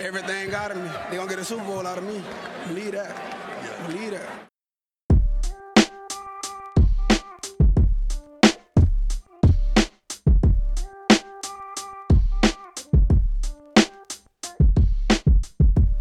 [0.00, 0.88] Everything out of me.
[1.10, 2.22] They gonna get a Super Bowl out of me.
[2.68, 3.14] Believe that.
[3.86, 4.48] Believe that.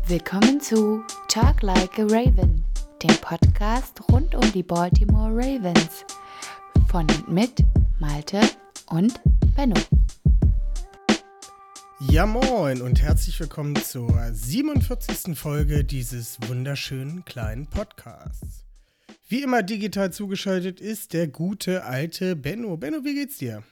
[0.08, 2.64] Willkommen zu Talk Like a Raven,
[3.04, 6.06] dem Podcast rund um die Baltimore Ravens.
[6.88, 7.66] Von und mit
[8.00, 8.40] Malte
[8.88, 9.20] und
[9.56, 9.76] Benno.
[12.12, 15.36] Ja moin und herzlich willkommen zur 47.
[15.36, 18.66] Folge dieses wunderschönen kleinen Podcasts.
[19.28, 22.78] Wie immer digital zugeschaltet ist der gute alte Benno.
[22.78, 23.64] Benno, wie geht's dir?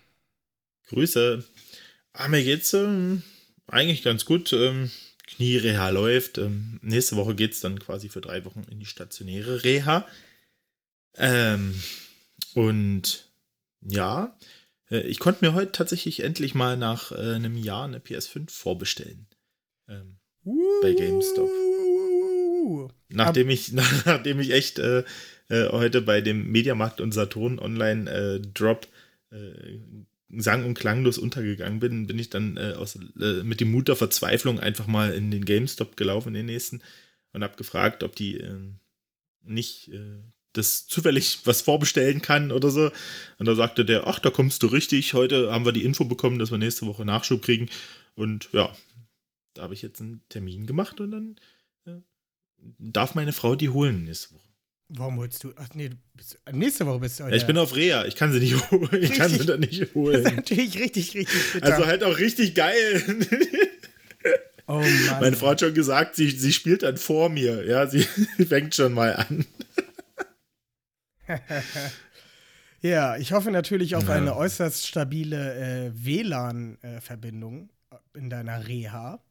[0.87, 1.45] Grüße.
[2.13, 3.21] Ah, mir geht's ähm,
[3.67, 4.51] eigentlich ganz gut.
[4.53, 4.89] Ähm,
[5.27, 6.39] Knie-Reha läuft.
[6.39, 10.07] Ähm, nächste Woche geht's dann quasi für drei Wochen in die stationäre Reha.
[11.15, 11.79] Ähm,
[12.55, 13.29] und
[13.85, 14.37] ja,
[14.89, 19.27] äh, ich konnte mir heute tatsächlich endlich mal nach äh, einem Jahr eine PS5 vorbestellen.
[19.87, 20.17] Ähm,
[20.81, 21.49] bei GameStop.
[23.09, 23.71] Nachdem ich,
[24.05, 25.03] nachdem ich echt äh,
[25.49, 28.87] äh, heute bei dem Mediamarkt und Saturn Online äh, Drop
[29.31, 29.79] äh,
[30.29, 34.87] sang- und klanglos untergegangen bin, bin ich dann aus, mit dem Mut der Verzweiflung einfach
[34.87, 36.81] mal in den GameStop gelaufen, in den nächsten,
[37.31, 38.57] und habe gefragt, ob die äh,
[39.43, 39.91] nicht
[40.57, 42.91] das zufällig was vorbestellen kann oder so.
[43.37, 45.13] Und da sagte der, ach, da kommst du richtig.
[45.13, 47.69] Heute haben wir die Info bekommen, dass wir nächste Woche Nachschub kriegen.
[48.15, 48.75] Und ja,
[49.53, 51.35] da habe ich jetzt einen Termin gemacht und dann
[51.85, 52.01] äh,
[52.79, 54.41] darf meine Frau die holen nächste Woche.
[54.89, 55.51] Warum holst du?
[55.55, 57.23] Ach nee, du bist, nächste Woche bist du.
[57.23, 59.01] Ja, ich bin auf Reha, ich kann sie nicht holen.
[59.01, 60.23] Ich kann sie dann nicht Das ist holen.
[60.35, 61.65] natürlich richtig, richtig bitter.
[61.65, 63.03] Also halt auch richtig geil.
[64.67, 65.21] oh Mann.
[65.21, 67.65] Meine Frau hat schon gesagt, sie, sie spielt dann vor mir.
[67.65, 68.01] Ja, sie
[68.47, 69.45] fängt schon mal an.
[72.81, 74.13] Ja, ich hoffe natürlich auf Ja.
[74.15, 77.69] eine äußerst stabile äh, WLAN-Verbindung
[78.13, 79.23] in deiner Reha.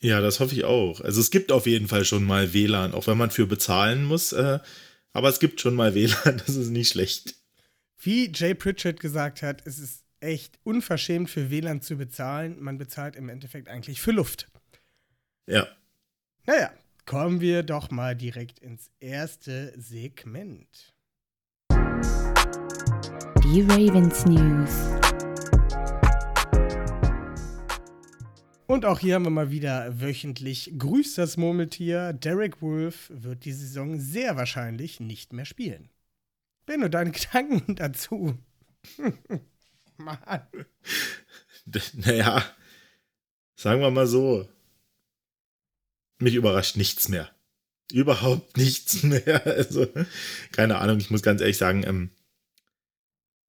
[0.00, 1.00] Ja, das hoffe ich auch.
[1.00, 4.32] Also es gibt auf jeden Fall schon mal WLAN, auch wenn man für bezahlen muss.
[4.32, 4.58] Äh,
[5.14, 7.36] aber es gibt schon mal WLAN, das ist nicht schlecht.
[7.98, 12.60] Wie Jay Pritchett gesagt hat, es ist echt unverschämt für WLAN zu bezahlen.
[12.60, 14.48] Man bezahlt im Endeffekt eigentlich für Luft.
[15.46, 15.66] Ja.
[16.46, 16.72] Naja,
[17.06, 20.91] kommen wir doch mal direkt ins erste Segment.
[23.52, 24.70] Die Ravens News.
[28.66, 32.14] Und auch hier haben wir mal wieder wöchentlich Grüßt das Murmeltier.
[32.14, 35.90] Derek Wolf wird die Saison sehr wahrscheinlich nicht mehr spielen.
[36.64, 38.38] Benno, deine Gedanken dazu?
[39.98, 40.46] Mann.
[41.92, 42.42] Naja,
[43.54, 44.48] sagen wir mal so.
[46.18, 47.30] Mich überrascht nichts mehr.
[47.92, 49.44] Überhaupt nichts mehr.
[49.44, 49.88] Also,
[50.52, 52.12] keine Ahnung, ich muss ganz ehrlich sagen, ähm,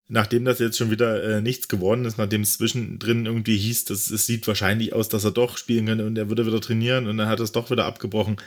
[0.08, 4.10] nachdem das jetzt schon wieder äh, nichts geworden ist, nachdem es zwischendrin irgendwie hieß, dass
[4.12, 7.18] es sieht wahrscheinlich aus, dass er doch spielen könnte und er würde wieder trainieren und
[7.18, 8.38] dann hat er es doch wieder abgebrochen.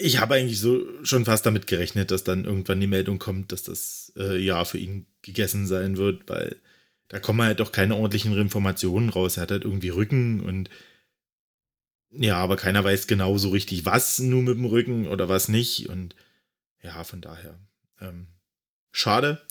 [0.00, 3.62] Ich habe eigentlich so schon fast damit gerechnet, dass dann irgendwann die Meldung kommt, dass
[3.62, 6.56] das äh, Jahr für ihn gegessen sein wird, weil
[7.08, 9.36] da kommen halt doch keine ordentlichen Informationen raus.
[9.36, 10.68] Er hat halt irgendwie Rücken und
[12.16, 15.88] ja, aber keiner weiß genau so richtig, was nur mit dem Rücken oder was nicht.
[15.88, 16.14] Und
[16.82, 17.58] ja, von daher.
[18.00, 18.28] Ähm,
[18.92, 19.42] schade.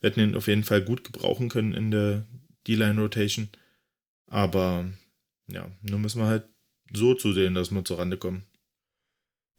[0.00, 2.26] Wir hätten ihn auf jeden Fall gut gebrauchen können in der
[2.66, 3.48] D-Line-Rotation.
[4.26, 4.86] Aber
[5.48, 6.48] ja, nur müssen wir halt
[6.92, 8.44] so zusehen, dass wir zur Rande kommen.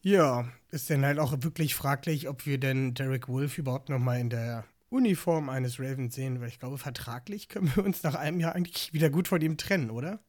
[0.02, 4.20] Ja, ist denn halt auch wirklich fraglich, ob wir denn Derek Wolf überhaupt noch mal
[4.20, 8.40] in der Uniform eines Ravens sehen, weil ich glaube, vertraglich können wir uns nach einem
[8.40, 10.20] Jahr eigentlich wieder gut von ihm trennen, oder?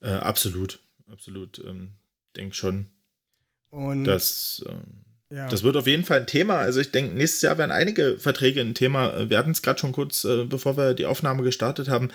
[0.00, 1.58] Äh, absolut, absolut.
[1.64, 1.94] Ähm,
[2.36, 2.90] denk schon,
[3.70, 5.48] Und dass ähm, ja.
[5.48, 6.58] Das wird auf jeden Fall ein Thema.
[6.58, 9.28] Also ich denke, nächstes Jahr werden einige Verträge ein Thema.
[9.28, 12.10] Wir hatten es gerade schon kurz, äh, bevor wir die Aufnahme gestartet haben.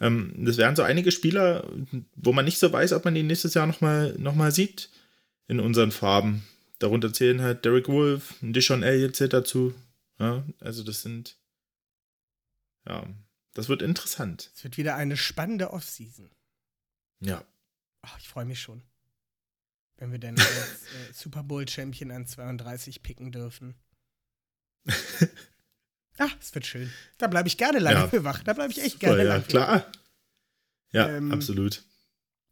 [0.00, 1.68] Ähm, das wären so einige Spieler,
[2.16, 4.90] wo man nicht so weiß, ob man die nächstes Jahr nochmal noch mal sieht
[5.48, 6.46] in unseren Farben.
[6.78, 9.74] Darunter zählen halt Derek Wolf, Dishon Elliott zählt dazu.
[10.18, 11.36] Ja, also das sind,
[12.86, 13.06] ja,
[13.54, 14.50] das wird interessant.
[14.54, 16.30] es wird wieder eine spannende Offseason.
[17.20, 17.44] Ja,
[18.06, 18.82] Ach, ich freue mich schon.
[19.98, 23.74] Wenn wir denn als äh, Super Bowl-Champion an 32 picken dürfen.
[26.18, 26.90] Ach, es wird schön.
[27.18, 28.08] Da bleibe ich gerne lange Ja.
[28.08, 28.42] für wach.
[28.42, 29.92] Da bleibe ich echt Super, gerne ja, lange für klar.
[30.92, 31.82] Ja, Ähm, absolut.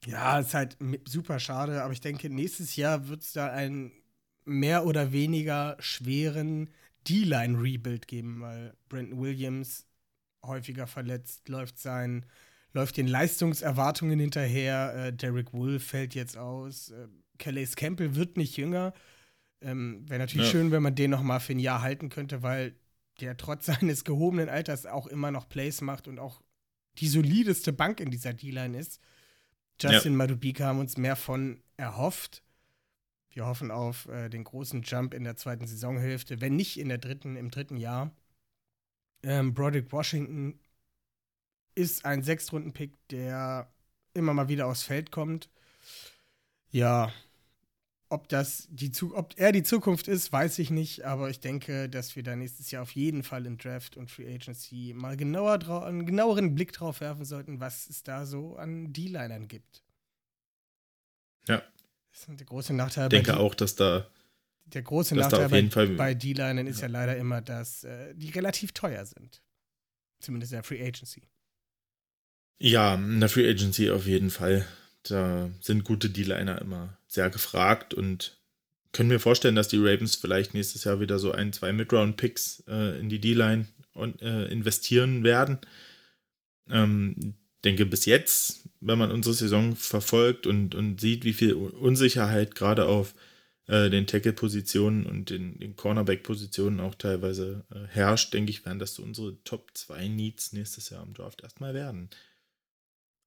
[0.07, 0.77] Ja, ist halt
[1.07, 3.93] super schade, aber ich denke, nächstes Jahr wird es da einen
[4.45, 6.69] mehr oder weniger schweren
[7.09, 9.87] D-Line-Rebuild geben, weil Brandon Williams
[10.45, 12.27] häufiger verletzt, läuft sein,
[12.73, 14.95] läuft den Leistungserwartungen hinterher.
[14.95, 16.91] Äh, Derek Wolf fällt jetzt aus.
[16.91, 17.09] Äh,
[17.39, 18.93] Calais Campbell wird nicht jünger.
[19.61, 20.53] Ähm, Wäre natürlich Ja.
[20.53, 22.75] schön, wenn man den noch mal für ein Jahr halten könnte, weil
[23.21, 26.43] der trotz seines gehobenen Alters auch immer noch Plays macht und auch
[26.99, 29.01] die solideste Bank in dieser D-Line ist.
[29.81, 30.19] Justin ja.
[30.19, 32.43] Madubika haben uns mehr von erhofft.
[33.31, 36.99] Wir hoffen auf äh, den großen Jump in der zweiten Saisonhälfte, wenn nicht in der
[36.99, 38.13] dritten, im dritten Jahr.
[39.25, 40.61] Ähm, Broderick Washington
[41.75, 43.73] ist ein Sechstrunden-Pick, der
[44.13, 45.51] immer mal wieder aufs Feld kommt.
[46.71, 47.13] Ja,
[48.09, 52.17] ob das die ob er die Zukunft ist, weiß ich nicht, aber ich denke, dass
[52.17, 56.07] wir da nächstes Jahr auf jeden Fall in Draft und Free Agency mal genauer einen
[56.07, 59.83] genaueren Blick drauf werfen sollten, was es da so an D-Linern gibt.
[61.49, 61.63] Ja.
[62.13, 63.07] Das ist der große Nachteil.
[63.07, 64.07] Ich denke auch, dass da
[64.67, 66.87] der große Nachteil bei, bei D-Linern ist ja.
[66.87, 69.43] ja leider immer, dass äh, die relativ teuer sind.
[70.21, 71.23] Zumindest in der Free Agency.
[72.59, 74.67] Ja, in der Free Agency auf jeden Fall.
[75.05, 78.39] Da sind gute D-Liner immer sehr gefragt und
[78.93, 82.99] können mir vorstellen, dass die Ravens vielleicht nächstes Jahr wieder so ein, zwei Mid-Round-Picks äh,
[82.99, 83.67] in die D-Line
[83.97, 85.59] äh, investieren werden.
[86.71, 87.35] Ähm,
[87.65, 92.87] denke, bis jetzt, wenn man unsere Saison verfolgt und, und sieht, wie viel Unsicherheit gerade
[92.87, 93.15] auf
[93.67, 98.95] äh, den Tackle-Positionen und den, den Cornerback-Positionen auch teilweise äh, herrscht, denke ich, werden das
[98.95, 102.11] so unsere Top 2 Needs nächstes Jahr im Draft erstmal werden.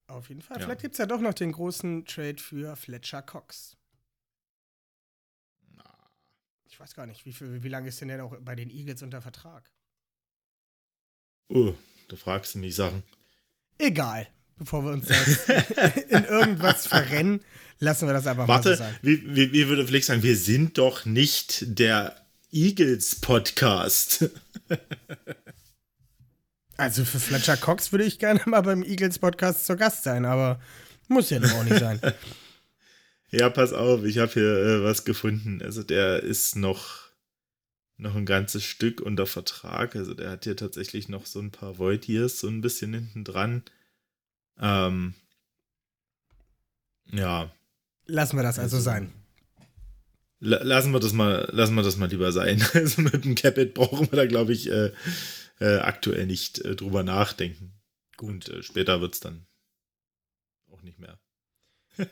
[0.08, 0.58] Auf jeden Fall.
[0.58, 0.66] Ja.
[0.66, 3.78] Vielleicht gibt es ja doch noch den großen Trade für Fletcher Cox.
[6.78, 9.02] Ich weiß gar nicht, wie, viel, wie lange ist denn der auch bei den Eagles
[9.02, 9.72] unter Vertrag?
[11.50, 11.74] Oh,
[12.08, 13.02] da fragst du mich Sachen.
[13.80, 14.28] Egal.
[14.58, 15.10] Bevor wir uns
[16.10, 17.44] in irgendwas verrennen,
[17.80, 18.96] lassen wir das einfach Warte, mal so sein.
[19.02, 24.30] Wie, wie, wie würde Felix sagen, wir sind doch nicht der Eagles-Podcast.
[26.78, 30.60] Also für Fletcher Cox würde ich gerne mal beim Eagles-Podcast zur Gast sein, aber
[31.08, 32.00] muss ja auch nicht sein.
[33.32, 35.62] ja, pass auf, ich habe hier äh, was gefunden.
[35.62, 37.08] Also der ist noch
[37.98, 39.96] noch ein ganzes Stück unter Vertrag.
[39.96, 43.24] Also der hat hier tatsächlich noch so ein paar Void Years so ein bisschen hinten
[43.24, 43.64] dran.
[44.60, 45.16] Ähm,
[47.12, 47.52] ja.
[48.06, 49.12] Lassen wir das also, also sein.
[50.40, 52.64] Lassen wir das mal, lassen wir das mal lieber sein.
[52.74, 54.92] Also mit dem Capit brauchen wir da, glaube ich, äh,
[55.60, 57.74] äh, aktuell nicht äh, drüber nachdenken.
[58.18, 58.30] Gut.
[58.30, 59.46] Und äh, später wird es dann
[60.72, 61.20] auch nicht mehr.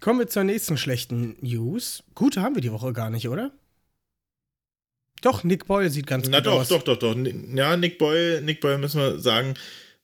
[0.00, 2.04] Kommen wir zur nächsten schlechten News.
[2.14, 3.52] Gute haben wir die Woche gar nicht, oder?
[5.22, 6.68] Doch, Nick Boyle sieht ganz Na gut doch, aus.
[6.68, 7.16] doch, doch, doch.
[7.54, 9.54] Ja, Nick Boyle, Nick Boyle müssen wir sagen,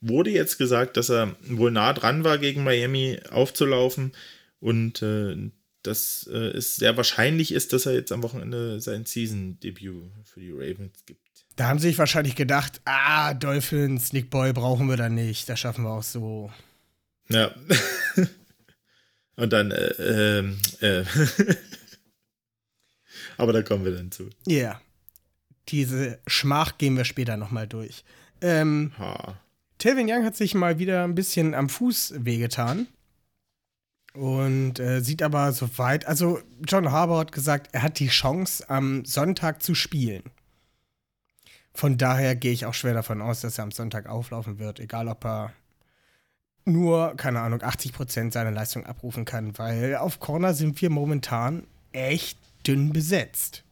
[0.01, 4.13] wurde jetzt gesagt, dass er wohl nah dran war, gegen Miami aufzulaufen
[4.61, 5.51] und äh,
[5.83, 10.53] dass äh, es sehr wahrscheinlich ist, dass er jetzt am Wochenende sein Season-Debüt für die
[10.53, 11.30] Ravens gibt.
[11.61, 15.61] Da haben sie sich wahrscheinlich gedacht, ah, Dolphins, Nick Boyle brauchen wir da nicht, das
[15.61, 16.51] schaffen wir auch so.
[17.29, 17.55] Ja.
[19.37, 21.05] und dann, äh, ähm, äh,
[23.37, 24.31] Aber da kommen wir dann zu.
[24.47, 24.59] Ja.
[24.59, 24.81] Yeah
[25.71, 28.05] diese Schmach gehen wir später nochmal durch.
[28.41, 29.39] Ähm, ha.
[29.79, 32.87] Telvin Young hat sich mal wieder ein bisschen am Fuß wehgetan.
[34.13, 39.05] Und äh, sieht aber soweit, also John Harbour hat gesagt, er hat die Chance, am
[39.05, 40.25] Sonntag zu spielen.
[41.73, 45.09] Von daher gehe ich auch schwer davon aus, dass er am Sonntag auflaufen wird, egal
[45.09, 45.53] ob er
[46.65, 52.39] nur, keine Ahnung, 80% seiner Leistung abrufen kann, weil auf Corner sind wir momentan echt
[52.67, 53.65] dünn besetzt.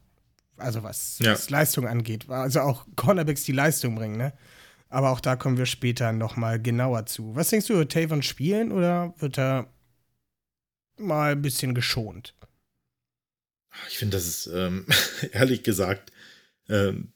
[0.57, 1.33] Also was, ja.
[1.33, 2.29] was Leistung angeht.
[2.29, 4.33] Also auch Cornerbacks, die Leistung bringen, ne?
[4.91, 7.37] Aber auch da kommen wir später nochmal genauer zu.
[7.37, 9.71] Was denkst du, wird Tavon spielen oder wird er
[10.97, 12.35] mal ein bisschen geschont?
[13.89, 14.87] Ich finde, das ist ähm,
[15.33, 16.11] ehrlich gesagt
[16.69, 17.13] ähm,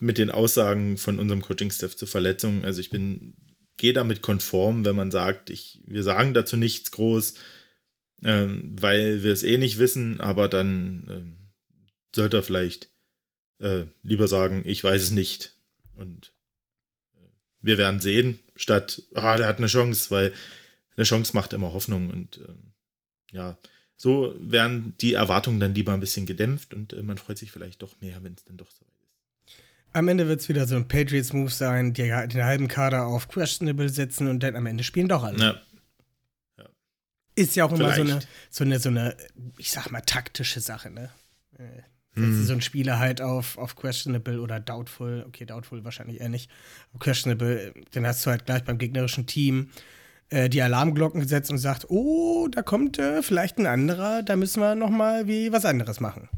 [0.00, 2.64] mit den Aussagen von unserem Coaching-Staff zur Verletzung.
[2.64, 3.34] Also ich bin,
[3.76, 7.34] gehe damit konform, wenn man sagt, ich, wir sagen dazu nichts groß,
[8.24, 11.36] ähm, weil wir es eh nicht wissen, aber dann ähm,
[12.14, 12.90] sollte er vielleicht
[13.58, 15.54] äh, lieber sagen, ich weiß es nicht.
[15.94, 16.32] Und
[17.14, 17.28] äh,
[17.60, 20.32] wir werden sehen, statt, ah, der hat eine Chance, weil
[20.96, 22.10] eine Chance macht immer Hoffnung.
[22.10, 22.54] Und äh,
[23.32, 23.58] ja,
[23.96, 27.82] so werden die Erwartungen dann lieber ein bisschen gedämpft und äh, man freut sich vielleicht
[27.82, 28.89] doch mehr, wenn es dann doch so ist.
[29.92, 33.88] Am Ende wird es wieder so ein Patriots-Move sein, die den halben Kader auf Questionable
[33.88, 35.38] setzen und dann am Ende spielen doch alle.
[35.38, 35.54] Ja.
[36.58, 36.68] ja.
[37.34, 38.20] Ist ja auch immer so eine,
[38.50, 39.16] so eine, so eine,
[39.58, 41.10] ich sag mal, taktische Sache, ne?
[41.58, 41.82] Äh,
[42.14, 42.44] hm.
[42.44, 46.50] So ein Spieler halt auf, auf Questionable oder Doubtful, okay, Doubtful wahrscheinlich eher nicht,
[46.98, 49.70] Questionable, dann hast du halt gleich beim gegnerischen Team
[50.30, 54.60] äh, die Alarmglocken gesetzt und sagt, oh, da kommt äh, vielleicht ein anderer, da müssen
[54.60, 56.28] wir noch mal wie was anderes machen.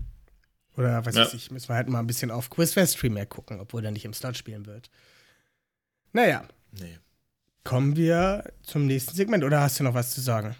[0.76, 1.24] Oder was ja.
[1.24, 3.90] weiß ich, müssen wir halt mal ein bisschen auf Quiz Fest mehr gucken, obwohl er
[3.90, 4.90] nicht im Slot spielen wird.
[6.12, 6.44] Naja.
[6.72, 6.98] Nee.
[7.64, 10.56] Kommen wir zum nächsten Segment oder hast du noch was zu sagen?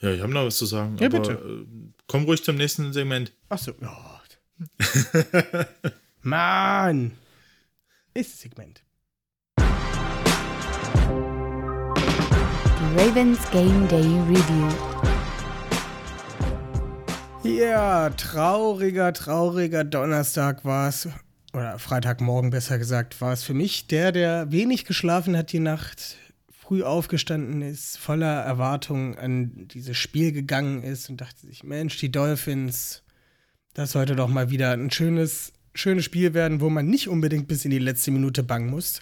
[0.00, 0.96] Ja, ich habe noch was zu sagen.
[0.98, 1.32] Ja, bitte.
[1.32, 1.66] Äh,
[2.06, 3.32] komm ruhig zum nächsten Segment.
[3.48, 3.72] Ach so.
[3.82, 4.18] Oh.
[6.22, 7.12] Mann!
[8.14, 8.82] Nächstes Segment.
[12.96, 14.87] Ravens Game Day Review.
[17.44, 21.08] Ja, trauriger, trauriger Donnerstag war es.
[21.52, 23.86] Oder Freitagmorgen besser gesagt, war es für mich.
[23.86, 26.16] Der, der wenig geschlafen hat die Nacht,
[26.50, 32.12] früh aufgestanden ist, voller Erwartung an dieses Spiel gegangen ist und dachte sich, Mensch, die
[32.12, 33.02] Dolphins,
[33.72, 37.64] das sollte doch mal wieder ein schönes, schönes Spiel werden, wo man nicht unbedingt bis
[37.64, 39.00] in die letzte Minute bangen muss.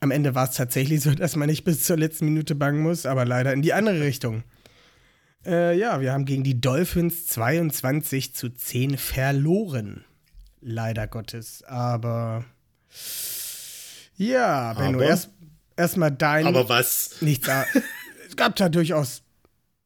[0.00, 3.06] Am Ende war es tatsächlich so, dass man nicht bis zur letzten Minute bangen muss,
[3.06, 4.42] aber leider in die andere Richtung.
[5.44, 10.04] Äh, ja, wir haben gegen die Dolphins 22 zu 10 verloren.
[10.60, 11.62] Leider Gottes.
[11.64, 12.44] Aber
[14.16, 15.30] ja, Benno, erst
[15.76, 16.46] erstmal dein.
[16.46, 17.22] Aber was?
[17.22, 17.48] nichts.
[18.28, 19.22] es gab da durchaus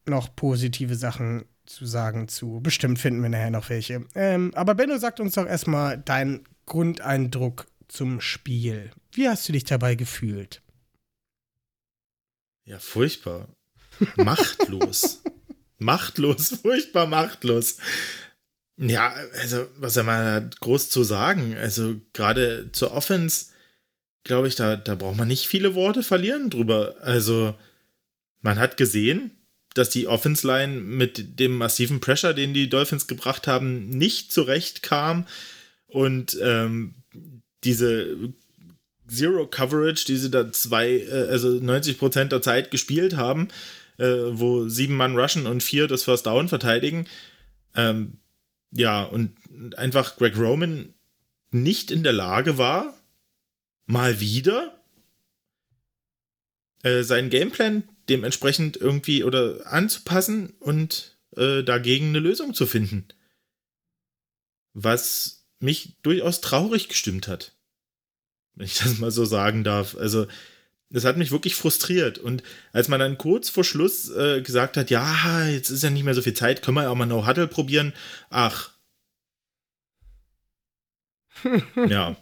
[0.07, 2.61] noch positive Sachen zu sagen zu.
[2.61, 4.05] Bestimmt finden wir nachher noch welche.
[4.15, 8.91] Ähm, aber Benno, sagt uns doch erstmal deinen Grundeindruck zum Spiel.
[9.13, 10.63] Wie hast du dich dabei gefühlt?
[12.65, 13.49] Ja, furchtbar.
[14.17, 15.23] Machtlos.
[15.85, 17.76] machtlos, furchtbar machtlos.
[18.76, 21.57] Ja, also, was man da groß zu sagen?
[21.57, 23.47] Also, gerade zur Offense,
[24.25, 26.97] glaube ich, da, da braucht man nicht viele Worte verlieren drüber.
[27.00, 27.55] Also,
[28.41, 29.31] man hat gesehen,
[29.75, 35.26] dass die Offense-Line mit dem massiven Pressure, den die Dolphins gebracht haben, nicht zurechtkam.
[35.87, 36.95] Und ähm,
[37.62, 38.17] diese
[39.09, 43.49] Zero Coverage, die sie da zwei, äh, also 90 Prozent der Zeit gespielt haben,
[43.99, 47.07] äh, wo sieben Mann rushen und vier das First Down verteidigen.
[47.75, 48.19] Ähm,
[48.71, 49.37] ja, und
[49.77, 50.95] einfach Greg Roman
[51.51, 52.95] nicht in der Lage war,
[53.87, 54.79] mal wieder
[56.83, 63.07] äh, seinen Gameplan dementsprechend irgendwie oder anzupassen und äh, dagegen eine Lösung zu finden.
[64.73, 67.55] Was mich durchaus traurig gestimmt hat
[68.55, 69.97] wenn ich das mal so sagen darf.
[69.97, 70.27] Also,
[70.95, 72.19] das hat mich wirklich frustriert.
[72.19, 76.05] Und als man dann kurz vor Schluss äh, gesagt hat, ja, jetzt ist ja nicht
[76.05, 77.93] mehr so viel Zeit, können wir auch mal No Huddle probieren.
[78.31, 78.71] Ach.
[81.89, 82.17] ja,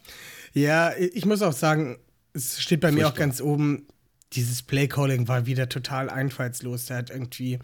[0.54, 1.98] Ja, ich muss auch sagen,
[2.32, 3.26] es steht bei mir auch Furchtbar.
[3.26, 3.86] ganz oben,
[4.32, 6.86] dieses Playcalling war wieder total einfallslos.
[6.86, 7.58] Der hat irgendwie,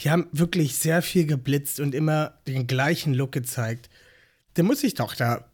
[0.00, 3.88] die haben wirklich sehr viel geblitzt und immer den gleichen Look gezeigt.
[4.56, 5.50] Der muss sich doch da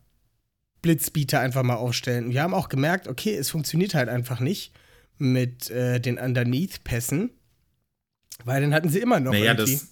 [0.83, 2.31] Blitzbeater einfach mal aufstellen.
[2.31, 4.73] Wir haben auch gemerkt, okay, es funktioniert halt einfach nicht
[5.17, 7.31] mit äh, den Underneath-Pässen,
[8.45, 9.75] weil dann hatten sie immer noch naja, irgendwie.
[9.75, 9.89] das,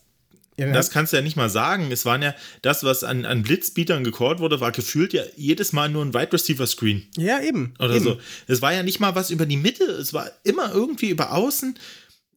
[0.56, 1.90] ja, das kannst du ja nicht mal sagen.
[1.92, 5.88] Es waren ja, das, was an, an Blitzbeatern gecallt wurde, war gefühlt ja jedes Mal
[5.88, 7.06] nur ein Wide Receiver Screen.
[7.16, 7.74] ja, eben.
[7.78, 8.04] oder eben.
[8.04, 8.20] so.
[8.48, 11.78] Es war ja nicht mal was über die Mitte, es war immer irgendwie über außen.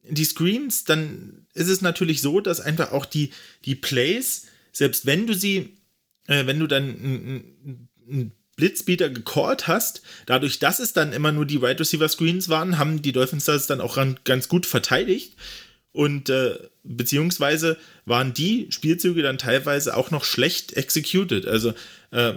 [0.08, 3.30] Die Screens, dann ist es natürlich so, dass einfach auch die,
[3.64, 5.76] die Plays, selbst wenn du sie,
[6.26, 11.46] äh, wenn du dann einen einen Blitzbeater gecallt hast, dadurch, dass es dann immer nur
[11.46, 15.34] die Wide Receiver Screens waren, haben die Dolphins das dann auch ganz gut verteidigt.
[15.92, 21.46] Und äh, beziehungsweise waren die Spielzüge dann teilweise auch noch schlecht executed.
[21.46, 21.72] Also
[22.10, 22.34] äh,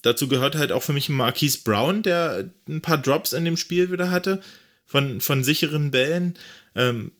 [0.00, 3.90] dazu gehört halt auch für mich Marquise Brown, der ein paar Drops in dem Spiel
[3.90, 4.42] wieder hatte,
[4.86, 6.34] von, von sicheren Bällen.
[6.74, 7.12] Ähm,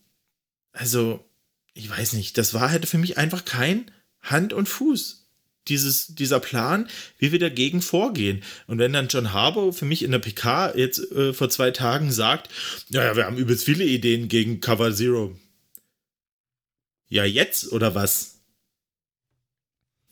[0.73, 1.25] also,
[1.75, 3.91] ich weiß nicht, das war halt für mich einfach kein
[4.23, 5.24] Hand und Fuß.
[5.68, 8.42] Dieses, dieser Plan, wie wir dagegen vorgehen.
[8.66, 12.12] Und wenn dann John Harbour für mich in der PK jetzt äh, vor zwei Tagen
[12.12, 12.50] sagt,
[12.90, 15.35] naja, wir haben übelst viele Ideen gegen Cover Zero.
[17.09, 18.40] Ja, jetzt oder was?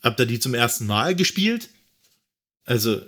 [0.01, 1.69] Habt ihr die zum ersten Mal gespielt?
[2.65, 3.01] Also,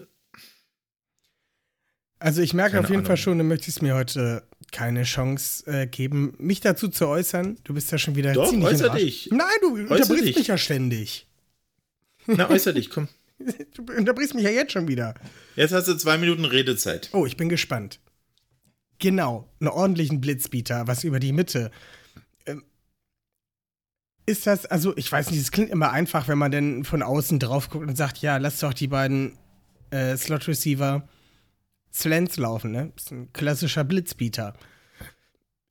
[2.20, 3.06] Also ich merke auf jeden Ahnung.
[3.08, 7.58] Fall schon, du möchtest mir heute keine Chance äh, geben, mich dazu zu äußern.
[7.64, 9.30] Du bist ja schon wieder Doch, ziemlich äußer dich.
[9.32, 11.28] Nein, du unterbrichst mich ja ständig.
[12.28, 13.08] Na, äußer dich, komm.
[13.74, 15.14] Du unterbrichst mich ja jetzt schon wieder.
[15.56, 17.10] Jetzt hast du zwei Minuten Redezeit.
[17.12, 18.00] Oh, ich bin gespannt.
[19.00, 21.70] Genau, einen ordentlichen Blitzbieter, was über die Mitte.
[22.46, 22.64] Ähm,
[24.26, 27.40] ist das, also ich weiß nicht, es klingt immer einfach, wenn man denn von außen
[27.40, 29.38] drauf guckt und sagt, ja, lass doch die beiden
[29.90, 31.08] äh, Slot-Receiver
[31.94, 32.92] Slants laufen, ne?
[32.96, 34.54] Ist ein klassischer Blitzbieter.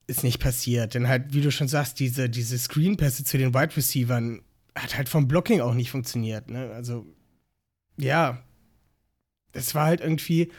[0.07, 3.75] Ist nicht passiert, denn halt, wie du schon sagst, diese, diese Screenpässe zu den Wide
[3.75, 4.41] Receivern
[4.75, 6.71] hat halt vom Blocking auch nicht funktioniert, ne?
[6.71, 7.05] Also,
[7.97, 8.43] ja,
[9.53, 10.51] es war halt irgendwie,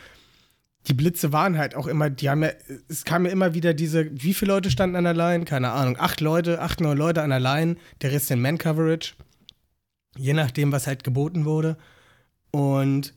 [0.87, 2.50] die Blitze waren halt auch immer, die haben ja,
[2.88, 5.44] es kam ja immer wieder diese, wie viele Leute standen an der Line?
[5.44, 9.14] Keine Ahnung, acht Leute, acht, neun Leute an der Line, der Rest in Man-Coverage.
[10.16, 11.76] Je nachdem, was halt geboten wurde.
[12.50, 13.12] Und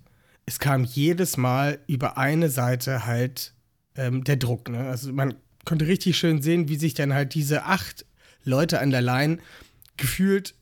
[0.45, 3.53] es kam jedes Mal über eine Seite halt
[3.95, 4.67] ähm, der Druck.
[4.67, 4.79] Ne?
[4.89, 8.05] Also man konnte richtig schön sehen, wie sich dann halt diese acht
[8.43, 9.37] Leute an der Line
[9.95, 10.55] gefühlt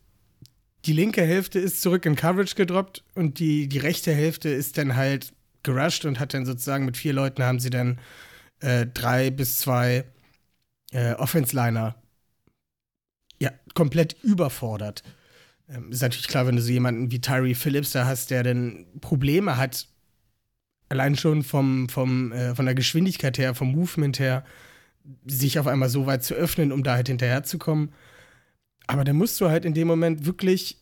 [0.84, 4.96] die linke Hälfte ist zurück in Coverage gedroppt und die, die rechte Hälfte ist dann
[4.96, 5.32] halt
[5.62, 7.98] gerusht und hat dann sozusagen mit vier Leuten haben sie dann
[8.60, 10.04] äh, drei bis zwei
[10.92, 11.96] äh, Offense-Liner
[13.40, 15.02] ja, komplett überfordert.
[15.68, 18.86] Ähm, ist natürlich klar, wenn du so jemanden wie Tyree Phillips da hast, der dann
[19.00, 19.88] Probleme hat,
[20.88, 24.44] allein schon vom, vom, äh, von der Geschwindigkeit her, vom Movement her,
[25.26, 27.92] sich auf einmal so weit zu öffnen, um da halt hinterherzukommen.
[28.88, 30.80] Aber dann musst du halt in dem Moment wirklich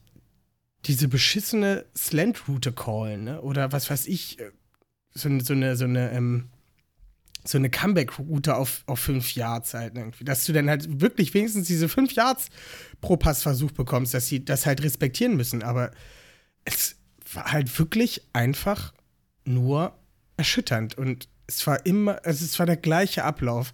[0.87, 3.43] diese beschissene Slant-Route callen, ne?
[3.43, 4.53] Oder was weiß ich, äh,
[5.13, 6.49] so, so eine, so eine, ähm,
[7.45, 10.25] so eine Comeback-Route auf, auf fünf Yards halt irgendwie.
[10.25, 12.49] Dass du dann halt wirklich wenigstens diese fünf Yards
[13.01, 15.63] pro Passversuch bekommst, dass sie das halt respektieren müssen.
[15.63, 15.91] Aber
[16.65, 16.97] es
[17.33, 18.93] war halt wirklich einfach
[19.45, 19.97] nur
[20.37, 20.97] erschütternd.
[20.97, 23.73] Und es war immer, also es war der gleiche Ablauf.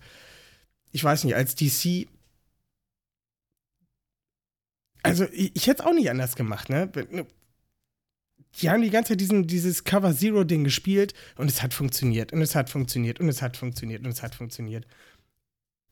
[0.91, 2.09] Ich weiß nicht, als DC.
[5.03, 6.91] Also, ich, ich hätte es auch nicht anders gemacht, ne?
[8.57, 12.43] Die haben die ganze Zeit diesen, dieses Cover Zero-Ding gespielt und es hat funktioniert und
[12.43, 14.87] es hat funktioniert und es hat funktioniert und es hat funktioniert.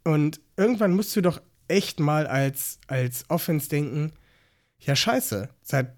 [0.04, 4.12] Und irgendwann musst du doch echt mal als, als Offense denken:
[4.78, 5.94] Ja, scheiße, seit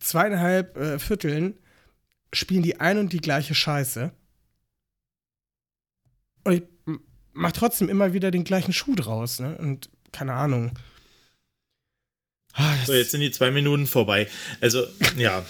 [0.00, 1.58] zweieinhalb äh, Vierteln
[2.32, 4.12] spielen die ein und die gleiche Scheiße.
[6.44, 6.62] Und ich
[7.32, 9.56] mach trotzdem immer wieder den gleichen Schuh draus, ne?
[9.58, 10.72] Und keine Ahnung.
[12.58, 14.28] Ah, so, jetzt sind die zwei Minuten vorbei.
[14.60, 14.84] Also,
[15.16, 15.46] ja.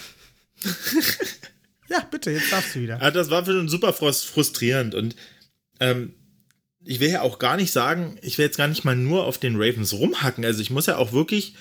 [1.89, 3.01] ja, bitte, jetzt darfst du wieder.
[3.01, 5.17] Ja, das war für uns super frustrierend und
[5.81, 6.13] ähm,
[6.85, 9.39] ich will ja auch gar nicht sagen, ich will jetzt gar nicht mal nur auf
[9.39, 10.45] den Ravens rumhacken.
[10.45, 11.55] Also ich muss ja auch wirklich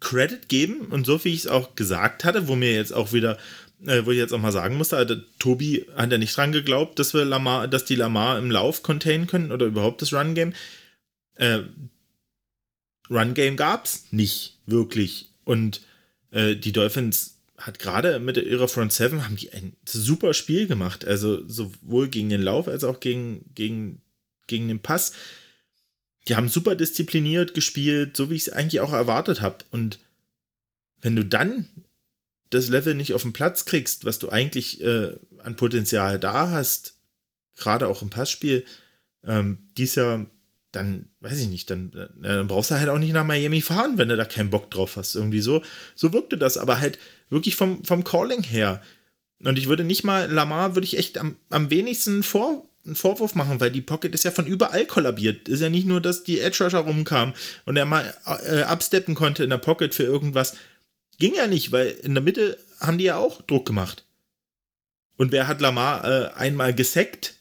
[0.00, 3.38] Credit geben und so wie ich es auch gesagt hatte, wo mir jetzt auch wieder
[3.86, 6.98] äh, wo ich jetzt auch mal sagen musste, also, Tobi hat ja nicht dran geglaubt,
[6.98, 10.52] dass wir Lamar, dass die Lamar im Lauf containen können oder überhaupt das Run-Game.
[11.36, 11.60] Äh,
[13.08, 15.32] Run-Game gab's nicht wirklich.
[15.44, 15.82] Und
[16.30, 21.04] äh, die Dolphins hat gerade mit ihrer Front Seven haben die ein super Spiel gemacht.
[21.04, 24.00] Also sowohl gegen den Lauf als auch gegen, gegen,
[24.46, 25.12] gegen den Pass.
[26.28, 29.64] Die haben super diszipliniert gespielt, so wie ich es eigentlich auch erwartet habe.
[29.70, 29.98] Und
[31.00, 31.68] wenn du dann
[32.50, 36.94] das Level nicht auf den Platz kriegst, was du eigentlich äh, an Potenzial da hast,
[37.56, 38.64] gerade auch im Passspiel,
[39.24, 40.26] ähm, dies Jahr,
[40.72, 43.98] dann weiß ich nicht, dann, äh, dann brauchst du halt auch nicht nach Miami fahren,
[43.98, 45.14] wenn du da keinen Bock drauf hast.
[45.14, 45.62] Irgendwie so,
[45.94, 48.82] so wirkte das, aber halt wirklich vom, vom Calling her.
[49.42, 53.34] Und ich würde nicht mal, Lamar würde ich echt am, am wenigsten vor, einen Vorwurf
[53.34, 55.48] machen, weil die Pocket ist ja von überall kollabiert.
[55.48, 59.44] Ist ja nicht nur, dass die Edge Rusher rumkam und er mal äh, absteppen konnte
[59.44, 60.56] in der Pocket für irgendwas.
[61.18, 64.04] Ging ja nicht, weil in der Mitte haben die ja auch Druck gemacht.
[65.16, 67.34] Und wer hat Lamar äh, einmal gesackt?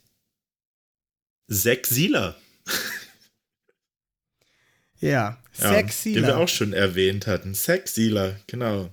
[1.49, 2.35] Zack Sieler.
[4.99, 6.21] ja, Zack Sieler.
[6.21, 7.53] Den wir auch schon erwähnt hatten.
[7.53, 8.89] Sieler, genau.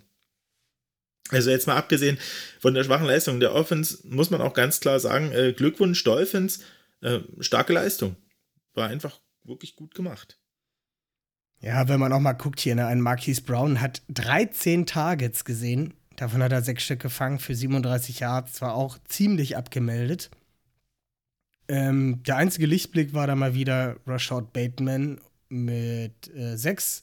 [1.31, 2.19] Also jetzt mal abgesehen
[2.61, 6.61] von der schwachen Leistung der Offense, muss man auch ganz klar sagen, äh, Glückwunsch Dolphins,
[7.01, 8.16] äh, starke Leistung.
[8.75, 10.38] War einfach wirklich gut gemacht.
[11.61, 15.95] Ja, wenn man auch mal guckt hier, ne, ein Marquise Brown hat 13 Targets gesehen.
[16.16, 18.55] Davon hat er sechs Stück gefangen für 37 Yards.
[18.55, 20.31] Zwar auch ziemlich abgemeldet.
[21.69, 27.02] Ähm, der einzige Lichtblick war da mal wieder Rashad Bateman mit äh, sechs,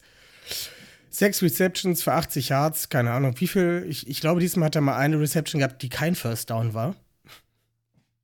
[1.10, 2.88] sechs Receptions für 80 Yards.
[2.88, 3.86] Keine Ahnung, wie viel.
[3.88, 6.96] Ich, ich glaube, diesmal hat er mal eine Reception gehabt, die kein First Down war.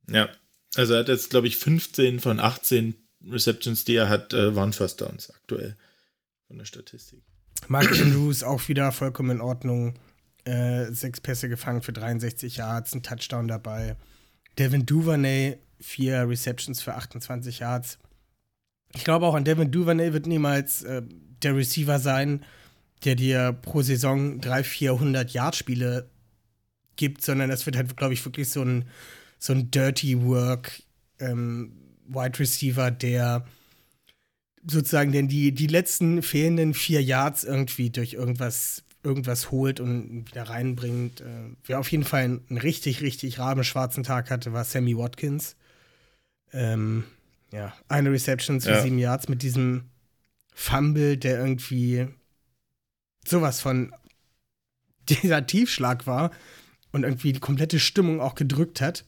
[0.09, 0.29] Ja,
[0.75, 2.95] also er hat jetzt, glaube ich, 15 von 18
[3.29, 5.75] Receptions, die er hat, äh, waren First Downs aktuell
[6.47, 7.21] von der Statistik.
[7.67, 9.95] Mark Andrews auch wieder vollkommen in Ordnung.
[10.43, 13.95] Äh, sechs Pässe gefangen für 63 Yards, ein Touchdown dabei.
[14.57, 17.99] Devin Duvernay, vier Receptions für 28 Yards.
[18.93, 21.01] Ich glaube auch an Devin Duvernay wird niemals äh,
[21.43, 22.43] der Receiver sein,
[23.03, 26.09] der dir pro Saison 300, 400 Yard-Spiele
[26.95, 28.85] gibt, sondern das wird halt, glaube ich, wirklich so ein,
[29.39, 30.83] so ein Dirty Work
[31.19, 31.71] ähm,
[32.07, 33.45] Wide Receiver, der
[34.67, 40.43] sozusagen denn die, die letzten fehlenden vier Yards irgendwie durch irgendwas, irgendwas holt und wieder
[40.43, 41.21] reinbringt.
[41.21, 45.55] Äh, wer auf jeden Fall einen, richtig, richtig rabenschwarzen Tag hatte, war Sammy Watkins.
[46.53, 47.05] Ähm,
[47.51, 48.81] ja, eine Reception für ja.
[48.81, 49.89] sieben Yards mit diesem
[50.53, 52.07] Fumble, der irgendwie
[53.25, 53.93] sowas von
[55.09, 56.31] dieser Tiefschlag war
[56.91, 59.05] und irgendwie die komplette Stimmung auch gedrückt hat.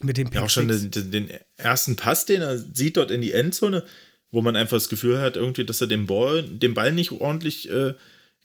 [0.00, 3.32] Mit dem Ja, auch schon den, den, ersten Pass, den er sieht dort in die
[3.32, 3.84] Endzone,
[4.30, 7.68] wo man einfach das Gefühl hat, irgendwie, dass er den Ball, den Ball nicht ordentlich
[7.68, 7.94] äh,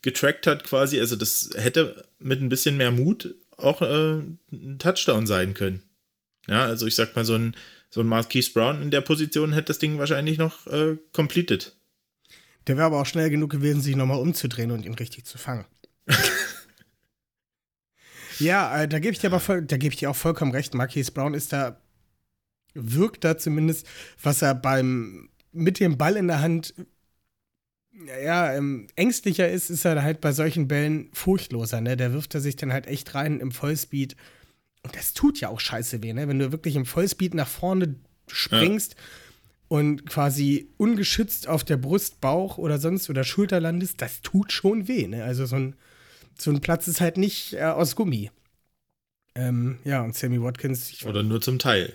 [0.02, 0.98] getrackt hat, quasi.
[0.98, 5.82] Also, das hätte mit ein bisschen mehr Mut auch äh, ein Touchdown sein können.
[6.48, 7.54] Ja, also ich sag mal, so ein,
[7.94, 11.76] so ein Marquise Brown in der Position hätte das Ding wahrscheinlich noch äh, completed.
[12.66, 15.64] Der wäre aber auch schnell genug gewesen, sich nochmal umzudrehen und ihn richtig zu fangen.
[18.40, 20.74] ja, äh, da gebe ich dir aber voll, da gebe ich dir auch vollkommen recht.
[20.74, 21.80] Marquise Brown ist da,
[22.74, 23.86] wirkt da zumindest,
[24.20, 26.74] was er beim mit dem Ball in der Hand
[28.24, 31.96] ja, ähm, ängstlicher ist, ist er halt bei solchen Bällen furchtloser, ne?
[31.96, 34.16] Der wirft er sich dann halt echt rein im Vollspeed.
[34.84, 36.28] Und das tut ja auch scheiße weh, ne?
[36.28, 37.96] Wenn du wirklich im Vollspeed nach vorne
[38.28, 39.00] springst ja.
[39.68, 44.86] und quasi ungeschützt auf der Brust, Bauch oder sonst oder Schulter landest, das tut schon
[44.86, 45.24] weh, ne?
[45.24, 45.74] Also so ein,
[46.38, 48.30] so ein Platz ist halt nicht äh, aus Gummi.
[49.34, 51.02] Ähm, ja, und Sammy Watkins.
[51.04, 51.92] Oder nur zum Teil.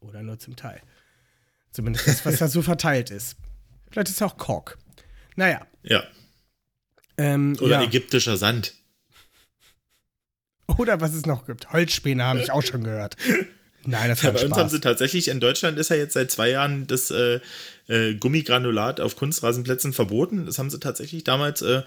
[0.00, 0.80] Oder nur zum Teil.
[1.72, 3.36] Zumindest das, was da so verteilt ist.
[3.90, 4.78] Vielleicht ist es auch Kork.
[5.36, 5.66] Naja.
[5.82, 6.04] Ja.
[7.16, 7.82] Ähm, Oder ja.
[7.82, 8.74] ägyptischer Sand.
[10.78, 11.72] Oder was es noch gibt.
[11.72, 13.16] Holzspäne habe ich auch schon gehört.
[13.84, 14.48] Nein, das ja, bei Spaß.
[14.48, 17.40] uns haben sie tatsächlich, in Deutschland ist ja jetzt seit zwei Jahren das äh,
[17.88, 20.46] äh, Gummigranulat auf Kunstrasenplätzen verboten.
[20.46, 21.82] Das haben sie tatsächlich damals äh,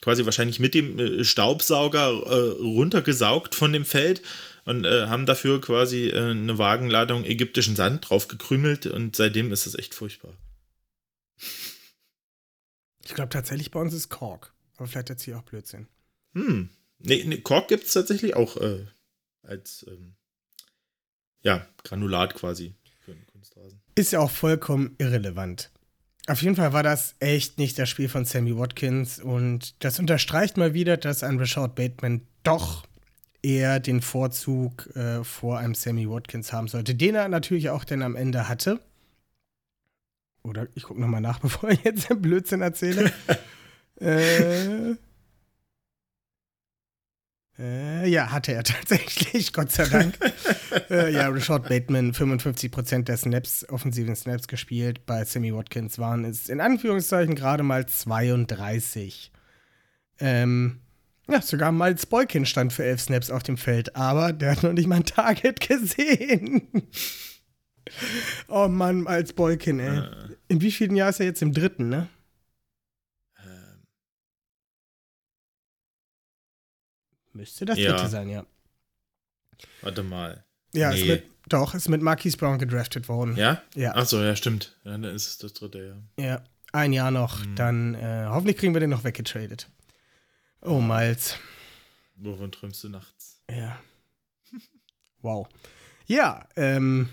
[0.00, 4.22] quasi wahrscheinlich mit dem äh, Staubsauger äh, runtergesaugt von dem Feld
[4.64, 9.92] und haben dafür quasi eine Wagenladung ägyptischen Sand drauf gekrümelt und seitdem ist es echt
[9.94, 10.32] furchtbar.
[13.04, 14.54] Ich glaube tatsächlich bei uns ist Kork.
[14.76, 15.86] Aber vielleicht erzähle ich auch Blödsinn.
[16.32, 16.70] Hm.
[17.04, 18.86] Nee, nee Kork gibt es tatsächlich auch äh,
[19.42, 20.14] als ähm,
[21.42, 23.80] ja, Granulat quasi für einen Kunstrasen.
[23.94, 25.70] Ist ja auch vollkommen irrelevant.
[26.26, 30.56] Auf jeden Fall war das echt nicht das Spiel von Sammy Watkins und das unterstreicht
[30.56, 32.86] mal wieder, dass ein Rashad Bateman doch
[33.42, 38.02] eher den Vorzug äh, vor einem Sammy Watkins haben sollte, den er natürlich auch dann
[38.02, 38.80] am Ende hatte.
[40.42, 43.12] Oder ich gucke nochmal nach, bevor ich jetzt einen Blödsinn erzähle.
[44.00, 44.94] äh,
[47.58, 50.18] äh, ja, hatte er tatsächlich, Gott sei Dank.
[50.90, 55.06] äh, ja, Rashad Bateman, 55% der Snaps, offensiven Snaps gespielt.
[55.06, 59.30] Bei Sammy Watkins waren es in Anführungszeichen gerade mal 32.
[60.18, 60.80] Ähm,
[61.28, 64.72] ja, sogar Miles Boykin stand für 11 Snaps auf dem Feld, aber der hat noch
[64.72, 66.68] nicht mal ein Target gesehen.
[68.48, 69.98] oh Mann, Miles Boykin, ey.
[69.98, 70.08] Äh.
[70.48, 72.08] In wie vielen Jahren ist er jetzt im dritten, ne?
[77.34, 77.92] Müsste das Ja.
[77.92, 78.44] dritte sein, ja.
[79.82, 80.44] warte mal.
[80.72, 81.08] Ja, ist Nee.
[81.12, 83.36] mit, doch, ist mit Marquise Brown gedraftet worden.
[83.36, 83.62] Ja?
[83.74, 83.94] Ja.
[83.94, 84.76] Achso, ja, stimmt.
[84.84, 86.24] Ja, dann ist es das dritte, ja.
[86.24, 87.44] Ja, ein Jahr noch.
[87.44, 87.54] Mhm.
[87.56, 89.68] Dann äh, hoffentlich kriegen wir den noch weggetradet.
[90.62, 91.36] Oh, Miles.
[92.16, 93.40] Wovon träumst du nachts?
[93.50, 93.78] Ja.
[95.22, 95.48] Wow.
[96.06, 97.08] Ja, ähm,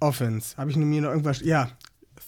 [0.00, 0.56] Offense.
[0.56, 1.40] Habe ich mir noch irgendwas.
[1.40, 1.70] Ja,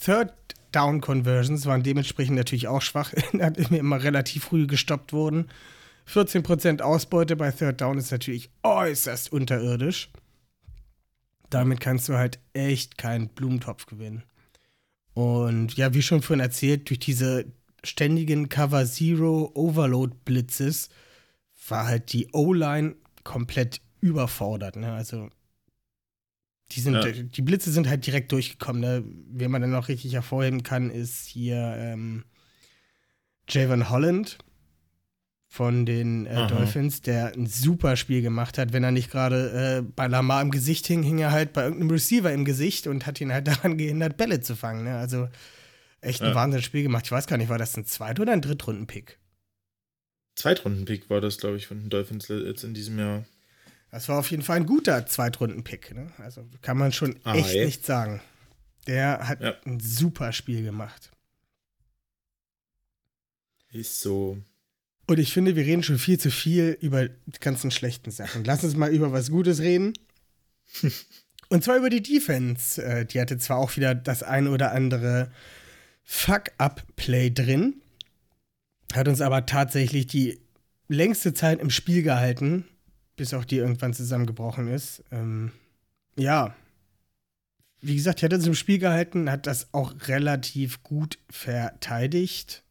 [0.04, 0.32] Third
[0.70, 5.48] Down Conversions waren dementsprechend natürlich auch schwach, nachdem wir immer relativ früh gestoppt wurden.
[6.08, 10.10] 14% Ausbeute bei Third Down ist natürlich äußerst unterirdisch.
[11.50, 14.22] Damit kannst du halt echt keinen Blumentopf gewinnen.
[15.14, 17.46] Und ja, wie schon vorhin erzählt, durch diese
[17.82, 20.88] ständigen Cover Zero Overload Blitzes
[21.68, 24.76] war halt die O-Line komplett überfordert.
[24.76, 24.92] Ne?
[24.92, 25.30] Also
[26.72, 27.10] die, sind, Ja.
[27.10, 28.82] die Blitze sind halt direkt durchgekommen.
[28.82, 29.04] Ne?
[29.30, 32.24] Wen man dann noch richtig hervorheben kann, ist hier ähm,
[33.48, 34.38] Javon Holland
[35.56, 36.46] von den äh.
[36.48, 38.72] Dolphins, der ein super Spiel gemacht hat.
[38.74, 41.90] Wenn er nicht gerade äh, bei Lamar im Gesicht hing, hing er halt bei irgendeinem
[41.90, 44.84] Receiver im Gesicht und hat ihn halt daran gehindert, Bälle zu fangen.
[44.84, 44.96] Ne?
[44.96, 45.28] Also
[46.02, 46.34] echt ein Ja.
[46.34, 47.06] Wahnsinnsspiel gemacht.
[47.06, 49.18] Ich weiß gar nicht, war das ein Zweit- oder ein Drittrunden-Pick?
[50.34, 53.24] Zweitrunden-Pick war das, glaube ich, von den Dolphins jetzt in diesem Jahr.
[53.90, 55.94] Das war auf jeden Fall ein guter Zweitrunden-Pick.
[55.94, 56.10] Ne?
[56.18, 57.64] Also kann man schon Ah, echt ey.
[57.64, 58.20] nicht sagen.
[58.86, 59.54] Der hat Ja.
[59.64, 61.10] ein super Spiel gemacht.
[63.72, 64.38] Ist so.
[65.06, 68.44] Und ich finde, wir reden schon viel zu viel über die ganzen schlechten Sachen.
[68.44, 69.92] Lass uns mal über was Gutes reden.
[71.48, 72.82] Und zwar über die Defense.
[72.82, 75.30] Äh, Die hatte zwar auch wieder das ein oder andere
[76.02, 77.82] Fuck-Up-Play drin,
[78.94, 80.40] hat uns aber tatsächlich die
[80.88, 82.64] längste Zeit im Spiel gehalten,
[83.16, 85.02] bis auch die irgendwann zusammengebrochen ist.
[85.10, 85.52] Ähm,
[86.16, 86.54] ja.
[87.80, 92.62] Wie gesagt, die hat uns im Spiel gehalten, hat das auch relativ gut verteidigt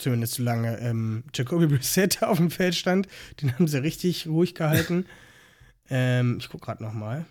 [0.00, 3.06] zumindest solange ähm, Jacoby Brissett auf dem Feld stand.
[3.40, 5.06] Den haben sie richtig ruhig gehalten.
[5.90, 7.26] ähm, ich gucke gerade noch mal.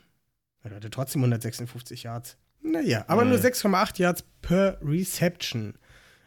[0.64, 2.38] Er hatte trotzdem 156 Yards.
[2.62, 3.30] Naja, aber Mhm.
[3.32, 5.76] nur 6,8 Yards per Reception.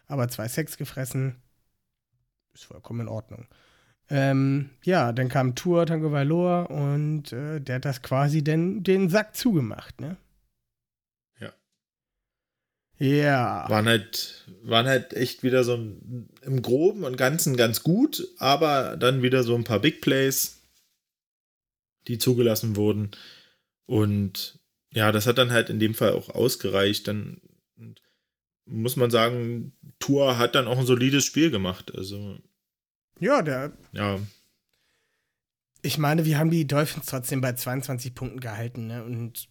[0.07, 1.35] Aber zwei Sacks gefressen.
[2.53, 3.47] Ist vollkommen in Ordnung.
[4.09, 9.09] Ähm, ja, dann kam Tour Tango Valor und äh, der hat das quasi den, den
[9.09, 10.17] Sack zugemacht, ne?
[12.99, 13.65] Ja.
[13.69, 18.95] Waren halt, waren halt echt wieder so ein, im Groben und Ganzen ganz gut, aber
[18.97, 20.61] dann wieder so ein paar Big Plays,
[22.07, 23.11] die zugelassen wurden.
[23.85, 24.59] Und
[24.93, 27.07] ja, das hat dann halt in dem Fall auch ausgereicht.
[27.07, 27.41] Dann
[28.65, 31.93] muss man sagen, Tour hat dann auch ein solides Spiel gemacht.
[31.95, 32.37] Also
[33.19, 33.73] Ja, der.
[33.91, 34.19] Ja.
[35.81, 39.03] Ich meine, wir haben die Dolphins trotzdem bei 22 Punkten gehalten, ne?
[39.03, 39.49] Und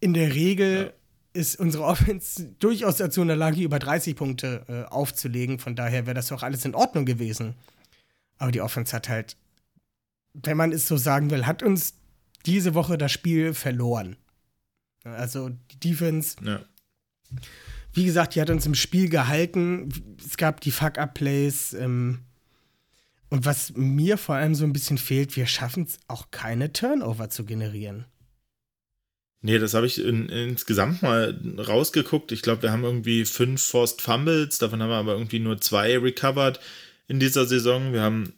[0.00, 0.92] in der Regel ja.
[1.32, 5.58] Ist unsere Offense durchaus dazu in der Lage, über 30 Punkte äh, aufzulegen.
[5.58, 7.54] Von daher wäre das doch alles in Ordnung gewesen.
[8.38, 9.36] Aber die Offense hat halt,
[10.34, 11.94] wenn man es so sagen will, hat uns
[12.44, 14.16] diese Woche das Spiel verloren.
[15.04, 16.36] Also die Defense.
[16.44, 16.60] Ja.
[17.92, 19.88] Wie gesagt, die hat uns im Spiel gehalten.
[20.24, 21.74] Es gab die Fuck-Up-Plays.
[21.74, 22.20] Ähm,
[23.28, 27.30] und was mir vor allem so ein bisschen fehlt, wir schaffen es auch keine Turnover
[27.30, 28.04] zu generieren.
[29.44, 32.30] Nee, das habe ich in, insgesamt mal rausgeguckt.
[32.30, 35.98] Ich glaube, wir haben irgendwie fünf Forced Fumbles, davon haben wir aber irgendwie nur zwei
[35.98, 36.60] recovered
[37.08, 37.92] in dieser Saison.
[37.92, 38.32] Wir haben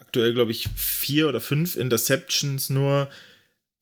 [0.00, 3.10] aktuell, glaube ich, vier oder fünf Interceptions nur.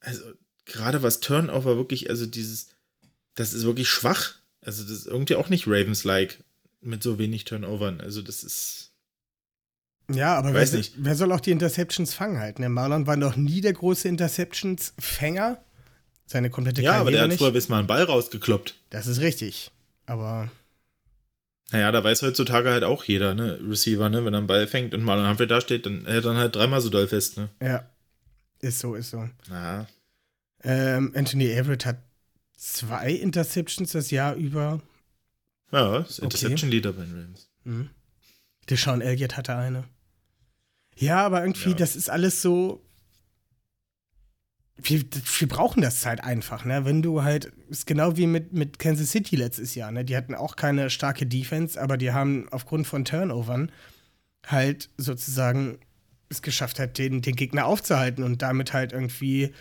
[0.01, 0.25] Also,
[0.65, 2.71] gerade was Turnover wirklich, also dieses,
[3.37, 4.35] das ist wirklich schwach.
[4.61, 6.43] Also, das ist irgendwie auch nicht Ravens-like
[6.81, 8.01] mit so wenig Turnovern.
[8.01, 8.91] Also, das ist.
[10.13, 10.95] Ja, aber wer, nicht.
[10.97, 12.59] wer soll auch die Interceptions fangen halt?
[12.59, 12.69] Ne?
[12.69, 15.65] Marlon war noch nie der große Interceptions-Fänger.
[16.27, 16.97] Seine komplette ja, Karriere.
[16.97, 17.39] Ja, aber der hat nicht.
[17.39, 18.75] vorher bis mal einen Ball rausgekloppt.
[18.91, 19.71] Das ist richtig.
[20.07, 20.51] Aber.
[21.71, 23.59] Naja, da weiß heutzutage halt auch jeder, ne?
[23.69, 24.25] Receiver, ne?
[24.25, 26.55] Wenn er einen Ball fängt und Marlon Humphrey da steht, dann hält er dann halt
[26.55, 27.49] dreimal so doll fest, ne?
[27.61, 27.89] Ja.
[28.61, 29.29] Ist so, ist so.
[29.51, 29.87] Ja.
[30.63, 31.99] Ähm, Anthony Everett hat
[32.57, 34.81] zwei Interceptions das Jahr über.
[35.71, 37.49] Ja, ist Interception Leader bei den Rams.
[37.65, 37.91] Mhm.
[38.71, 39.85] Deshaun Elliott hatte eine.
[40.97, 41.77] Ja, aber irgendwie, ja.
[41.77, 42.84] das ist alles so.
[44.77, 45.03] Wir,
[45.39, 46.85] wir brauchen das halt einfach, ne?
[46.85, 50.05] Wenn du halt, ist genau wie mit, mit Kansas City letztes Jahr, ne?
[50.05, 53.71] Die hatten auch keine starke Defense, aber die haben aufgrund von Turnovern
[54.47, 55.79] halt sozusagen
[56.29, 59.53] es geschafft hat, den, den Gegner aufzuhalten und damit halt irgendwie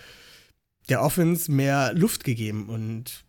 [0.89, 2.69] der Offense mehr Luft gegeben.
[2.69, 3.23] Und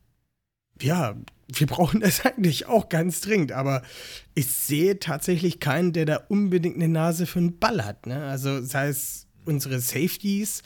[0.81, 1.17] ja,
[1.49, 3.53] wir brauchen das eigentlich auch ganz dringend.
[3.53, 3.83] Aber
[4.35, 8.07] ich sehe tatsächlich keinen, der da unbedingt eine Nase für einen Ball hat.
[8.07, 8.25] Ne?
[8.25, 10.63] Also sei es unsere Safeties,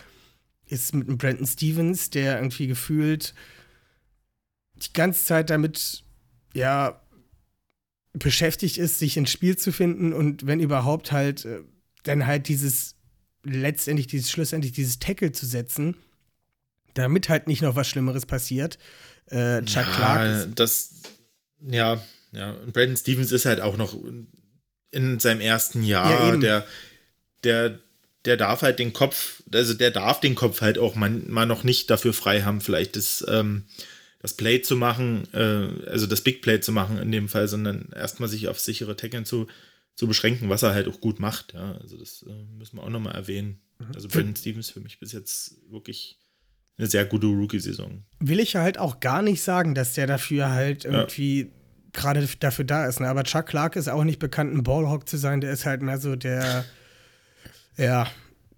[0.69, 3.35] ist mit einem Brandon Stevens, der irgendwie gefühlt
[4.77, 6.05] die ganze Zeit damit,
[6.55, 7.01] ja,
[8.13, 11.61] beschäftigt ist, sich ins Spiel zu finden und wenn überhaupt halt, äh,
[12.05, 12.97] dann halt dieses,
[13.45, 15.97] letztendlich dieses, schlussendlich dieses Tackle zu setzen
[16.99, 18.79] damit halt nicht noch was Schlimmeres passiert.
[19.27, 20.57] Äh, Chuck ja, Clark.
[20.57, 21.03] das,
[21.61, 22.03] ja,
[22.33, 22.53] ja.
[22.53, 23.97] Und Brandon Stevens ist halt auch noch
[24.91, 26.11] in seinem ersten Jahr.
[26.11, 26.67] Ja, der,
[27.45, 27.79] der,
[28.29, 31.65] der darf halt den Kopf, also der darf den Kopf halt auch mal, mal noch
[31.65, 33.65] nicht dafür frei haben, vielleicht das, ähm,
[34.21, 37.89] das Play zu machen, äh, also das Big Play zu machen in dem Fall, sondern
[37.97, 39.47] erstmal sich auf sichere Tackeln zu,
[39.95, 41.55] zu beschränken, was er halt auch gut macht.
[41.55, 43.61] Ja, also das äh, müssen wir auch nochmal erwähnen.
[43.79, 43.87] Mhm.
[43.95, 46.19] Also Brandon Stevens für mich bis jetzt wirklich
[46.77, 48.05] eine sehr gute Rookie-Saison.
[48.21, 51.47] Will ich halt auch gar nicht sagen, dass der dafür halt irgendwie ja.
[51.93, 53.01] gerade dafür da ist.
[53.01, 53.09] Ne?
[53.09, 55.41] Aber Chuck Clark ist auch nicht bekannt, ein Ballhawk zu sein.
[55.41, 56.67] Der ist halt mehr so der,
[57.79, 58.07] ja,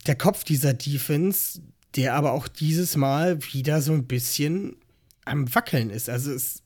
[0.06, 1.60] der Kopf dieser Defense,
[1.96, 4.76] der aber auch dieses Mal wieder so ein bisschen
[5.24, 6.08] am Wackeln ist.
[6.08, 6.62] Also es,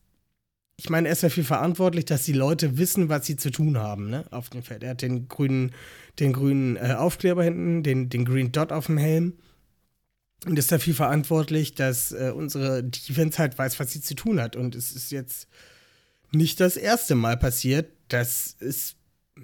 [0.76, 4.08] ich meine, er ist dafür verantwortlich, dass die Leute wissen, was sie zu tun haben,
[4.08, 4.82] ne, auf dem Feld.
[4.82, 5.72] Er hat den grünen,
[6.18, 9.34] den grünen äh, Aufkleber hinten, den, den Green Dot auf dem Helm
[10.46, 14.56] und ist dafür verantwortlich, dass äh, unsere Defense halt weiß, was sie zu tun hat.
[14.56, 15.48] Und es ist jetzt
[16.32, 18.96] nicht das erste Mal passiert, dass es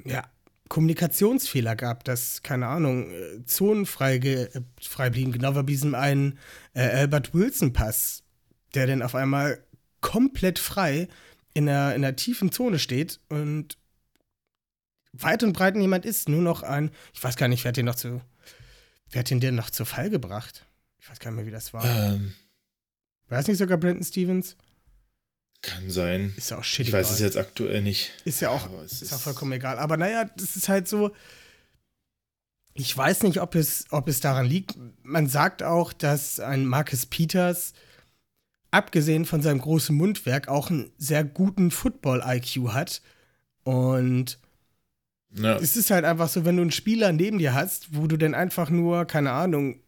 [0.04, 0.24] ja,
[0.70, 4.48] Kommunikationsfehler gab, dass, keine Ahnung, äh, Zonen frei, äh,
[4.80, 5.32] frei blieben.
[5.32, 6.38] Genau wie bei diesem einen
[6.74, 8.22] äh, Albert Wilson-Pass,
[8.74, 9.62] der dann auf einmal
[10.00, 11.08] komplett frei
[11.54, 13.76] in einer, in einer tiefen Zone steht und
[15.12, 16.28] weit und breit niemand ist.
[16.28, 18.20] Nur noch ein, ich weiß gar nicht, wer hat den noch zu,
[19.10, 20.66] wer hat den denn noch zu Fall gebracht?
[21.00, 21.84] Ich weiß gar nicht mehr, wie das war.
[21.84, 22.32] Ähm,
[23.28, 24.56] war es nicht sogar Brandon Stevens?
[25.62, 26.32] Kann sein.
[26.36, 26.86] Ist ja auch shit.
[26.86, 28.12] Ich weiß es jetzt aktuell nicht.
[28.24, 29.78] Ist ja auch, ist, ist auch vollkommen egal.
[29.78, 31.10] Aber naja, das ist halt so.
[32.72, 34.76] Ich weiß nicht, ob es, ob es daran liegt.
[35.02, 37.74] Man sagt auch, dass ein Marcus Peters,
[38.70, 43.02] abgesehen von seinem großen Mundwerk, auch einen sehr guten Football-IQ hat.
[43.62, 44.38] Und
[45.34, 45.56] ja.
[45.56, 48.34] es ist halt einfach so, wenn du einen Spieler neben dir hast, wo du dann
[48.34, 49.80] einfach nur, keine Ahnung,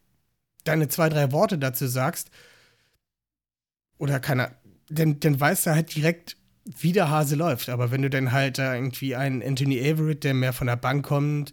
[0.65, 2.31] deine zwei, drei Worte dazu sagst,
[3.99, 4.55] oder keine,
[4.93, 7.69] dann, dann weißt du halt direkt, wie der Hase läuft.
[7.69, 11.05] Aber wenn du dann halt da irgendwie einen Anthony Everett, der mehr von der Bank
[11.05, 11.53] kommt,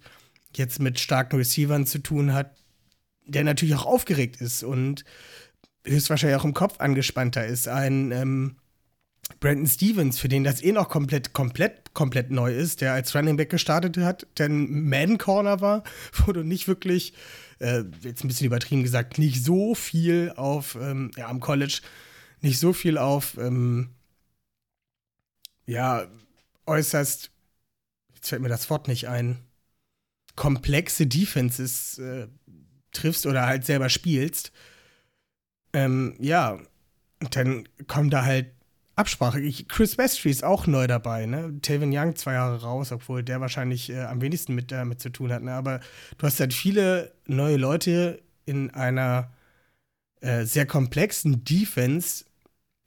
[0.55, 2.55] jetzt mit starken Receivern zu tun hat,
[3.25, 5.05] der natürlich auch aufgeregt ist und
[5.85, 7.67] höchstwahrscheinlich auch im Kopf angespannter ist.
[7.67, 8.55] Ein ähm,
[9.39, 13.37] Brandon Stevens, für den das eh noch komplett, komplett, komplett neu ist, der als Running
[13.37, 15.83] Back gestartet hat, der ein Man Corner war,
[16.25, 17.13] wo du nicht wirklich
[17.59, 21.81] äh, jetzt ein bisschen übertrieben gesagt, nicht so viel auf, ähm, ja, am College,
[22.41, 23.89] nicht so viel auf, ähm,
[25.65, 26.07] ja,
[26.65, 27.31] äußerst,
[28.15, 29.39] jetzt fällt mir das Wort nicht ein,
[30.35, 32.27] komplexe Defenses äh,
[32.91, 34.51] triffst oder halt selber spielst,
[35.73, 36.59] ähm, ja,
[37.31, 38.53] dann kommen da halt
[38.95, 39.39] Absprache.
[39.39, 41.59] Ich, Chris Westry ist auch neu dabei, ne?
[41.61, 45.31] Taven Young zwei Jahre raus, obwohl der wahrscheinlich äh, am wenigsten mit damit zu tun
[45.31, 45.53] hat, ne?
[45.53, 45.79] Aber
[46.17, 49.31] du hast halt viele neue Leute in einer
[50.19, 52.25] äh, sehr komplexen Defense.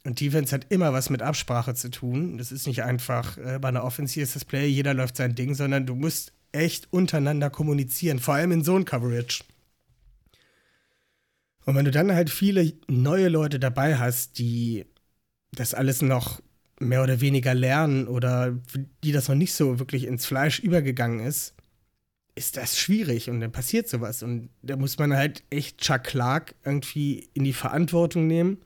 [0.04, 2.36] Und Defense hat immer was mit Absprache zu tun.
[2.38, 5.54] Das ist nicht einfach äh, bei einer Offense ist das Play, jeder läuft sein Ding,
[5.54, 9.44] sondern du musst echt untereinander kommunizieren, vor allem in Zone Coverage.
[11.64, 14.84] Und wenn du dann halt viele neue Leute dabei hast, die
[15.52, 16.40] das alles noch
[16.80, 18.58] mehr oder weniger lernen oder
[19.04, 21.54] die das noch nicht so wirklich ins Fleisch übergegangen ist,
[22.34, 24.22] ist das schwierig und dann passiert sowas.
[24.22, 28.58] Und da muss man halt echt Chuck Clark irgendwie in die Verantwortung nehmen,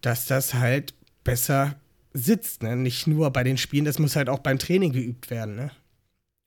[0.00, 1.76] dass das halt besser
[2.12, 2.62] sitzt.
[2.62, 2.76] Ne?
[2.76, 5.56] Nicht nur bei den Spielen, das muss halt auch beim Training geübt werden.
[5.56, 5.70] Ne?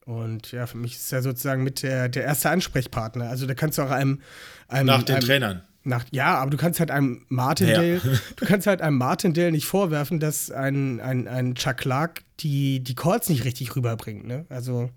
[0.05, 3.29] Und ja, für mich ist er sozusagen mit der, der erste Ansprechpartner.
[3.29, 4.21] Also da kannst du auch einem.
[4.67, 5.61] einem Nach den einem, Trainern.
[5.83, 8.01] Nach, ja, aber du kannst halt einem Martindale, ja.
[8.35, 12.93] du kannst halt einem Martindale nicht vorwerfen, dass ein, ein, ein Chuck Clark die, die
[12.93, 14.45] Calls nicht richtig rüberbringt, ne?
[14.49, 14.89] Also.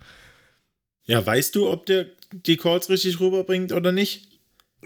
[1.07, 4.34] Ja, weißt du, ob der die Calls richtig rüberbringt oder nicht?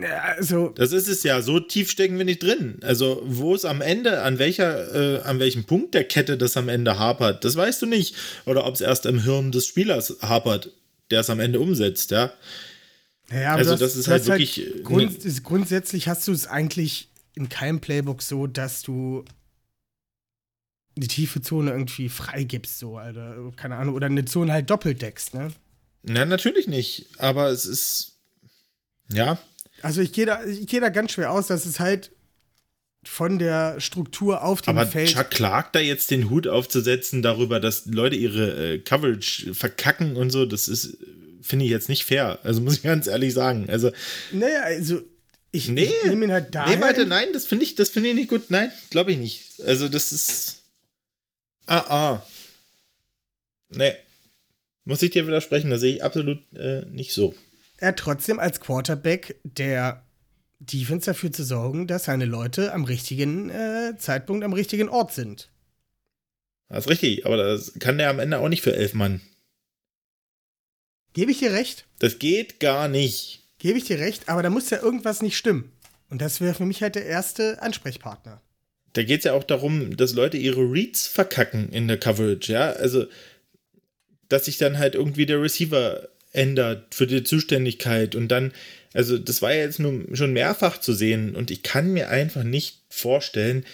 [0.05, 0.69] Also.
[0.71, 2.79] Das ist es ja, so tief stecken wir nicht drin.
[2.83, 6.69] Also, wo es am Ende, an welcher, äh, an welchem Punkt der Kette das am
[6.69, 8.15] Ende hapert, das weißt du nicht.
[8.47, 10.71] Oder ob es erst im Hirn des Spielers hapert,
[11.11, 12.33] der es am Ende umsetzt, ja.
[13.31, 14.57] Ja, also das, das ist halt wirklich.
[14.57, 19.25] Halt Grund, ne grundsätzlich hast du es eigentlich in keinem Playbook so, dass du
[20.97, 23.53] die tiefe Zone irgendwie freigibst, so, Alter.
[23.57, 23.95] Keine Ahnung.
[23.95, 25.53] Oder eine Zone halt doppelt deckst, ne?
[26.03, 27.07] Na, natürlich nicht.
[27.19, 28.19] Aber es ist.
[29.13, 29.39] Ja.
[29.83, 32.11] Also ich gehe da, geh da ganz schwer aus, dass es halt
[33.05, 35.11] von der Struktur auf dem Aber Feld.
[35.11, 40.31] Chuck Clark da jetzt den Hut aufzusetzen darüber, dass Leute ihre äh, Coverage verkacken und
[40.31, 40.99] so, das ist
[41.49, 42.39] finde ich jetzt nicht fair.
[42.43, 43.69] Also muss ich ganz ehrlich sagen.
[43.69, 43.91] Also.
[44.33, 45.01] Naja, also.
[45.51, 46.77] Ich, nee, ich nehme ihn halt daher.
[46.77, 48.51] Nee, warte, nein, das finde ich, das ich nicht gut.
[48.51, 49.61] Nein, glaube ich nicht.
[49.65, 50.63] Also, das ist.
[51.67, 52.27] Ah, ah.
[53.71, 53.95] Nee.
[54.85, 57.35] Muss ich dir widersprechen, das sehe ich absolut äh, nicht so.
[57.79, 60.05] Er trotzdem als Quarterback der
[60.59, 65.49] Defense dafür zu sorgen, dass seine Leute am richtigen äh, Zeitpunkt am richtigen Ort sind.
[66.69, 69.21] Das ist richtig, aber das kann der am Ende auch nicht für elf Mann.
[71.13, 71.87] Gebe ich dir recht?
[72.01, 73.45] Das geht gar nicht.
[73.59, 75.73] Gebe ich dir recht, aber da muss ja irgendwas nicht stimmen.
[76.11, 78.43] Und das wäre für mich halt der erste Ansprechpartner.
[78.93, 82.71] Da geht es ja auch darum, dass Leute ihre Reads verkacken in der Coverage, ja.
[82.71, 83.07] Also,
[84.29, 88.53] dass sich dann halt irgendwie der Receiver ändert für die Zuständigkeit und dann,
[88.93, 92.43] also das war ja jetzt nur schon mehrfach zu sehen und ich kann mir einfach
[92.43, 93.65] nicht vorstellen,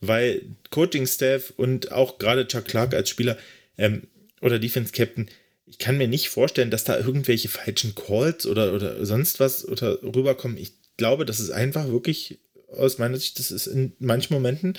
[0.00, 3.36] weil Coaching-Staff und auch gerade Chuck Clark als Spieler
[3.78, 4.02] ähm,
[4.40, 5.28] oder Defense-Captain,
[5.66, 10.02] ich kann mir nicht vorstellen, dass da irgendwelche falschen Calls oder, oder sonst was oder
[10.02, 10.58] rüberkommen.
[10.58, 14.74] Ich glaube, das ist einfach wirklich aus meiner Sicht, das ist in manchen Momenten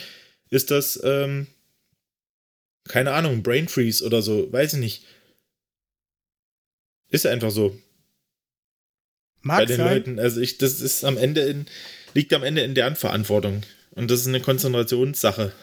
[0.49, 1.47] ist das, ähm,
[2.87, 5.03] keine Ahnung, Brain Freeze oder so, weiß ich nicht.
[7.09, 7.77] Ist einfach so.
[9.41, 9.93] Mag Bei den sein.
[9.93, 10.19] Leuten.
[10.19, 11.67] Also ich, das ist am Ende in,
[12.13, 13.61] liegt am Ende in deren Verantwortung.
[13.91, 15.53] Und das ist eine Konzentrationssache.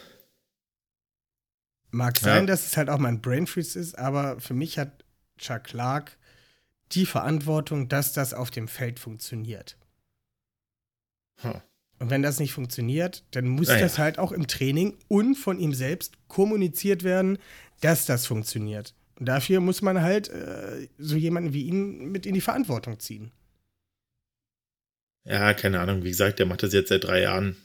[1.91, 2.45] Mag sein, ja.
[2.47, 5.03] dass es halt auch mal ein Brain Freeze ist, aber für mich hat
[5.37, 6.17] Chuck Clark
[6.93, 9.77] die Verantwortung, dass das auf dem Feld funktioniert.
[11.43, 11.59] Huh.
[11.99, 13.81] Und wenn das nicht funktioniert, dann muss naja.
[13.81, 17.37] das halt auch im Training und von ihm selbst kommuniziert werden,
[17.81, 18.95] dass das funktioniert.
[19.15, 23.31] Und dafür muss man halt äh, so jemanden wie ihn mit in die Verantwortung ziehen.
[25.25, 26.03] Ja, keine Ahnung.
[26.03, 27.55] Wie gesagt, der macht das jetzt seit drei Jahren.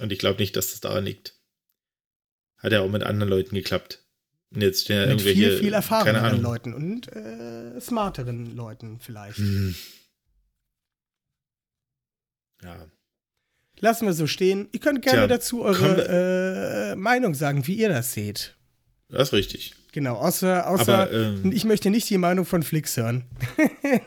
[0.00, 1.34] Und ich glaube nicht, dass das daran liegt.
[2.58, 4.02] Hat ja auch mit anderen Leuten geklappt.
[4.54, 9.38] Jetzt stehen ja Mit viel, viel erfahrenen Leuten und äh, smarteren Leuten vielleicht.
[9.38, 9.74] Hm.
[12.62, 12.86] Ja.
[13.80, 14.68] Lassen wir so stehen.
[14.72, 18.54] Ihr könnt gerne Tja, da eure äh, Meinung sagen, wie ihr das seht.
[19.08, 19.74] Das ist richtig.
[19.92, 23.24] Genau, außer, außer Aber, ähm, ich möchte nicht die Meinung von Flix hören.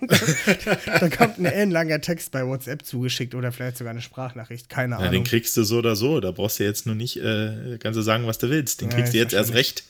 [0.08, 4.96] da, da, kommt ein ellenlanger Text bei WhatsApp zugeschickt oder vielleicht sogar eine Sprachnachricht, keine
[4.96, 5.06] Ahnung.
[5.06, 7.98] Ja, den kriegst du so oder so, da brauchst du jetzt nur nicht, äh, kannst
[7.98, 8.82] du sagen, was du willst.
[8.82, 9.84] Den ja, kriegst du jetzt erst recht.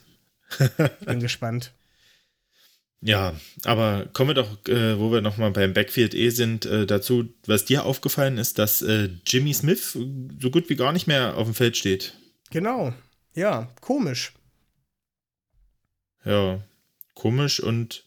[1.06, 1.72] Bin gespannt.
[3.02, 3.36] Ja,
[3.66, 7.64] aber kommen wir doch, äh, wo wir nochmal beim Backfield eh sind, äh, dazu, was
[7.64, 9.96] dir aufgefallen ist, dass äh, Jimmy Smith
[10.42, 12.16] so gut wie gar nicht mehr auf dem Feld steht.
[12.50, 12.96] Genau,
[13.36, 14.34] ja, komisch.
[16.26, 16.62] Ja,
[17.14, 18.04] komisch und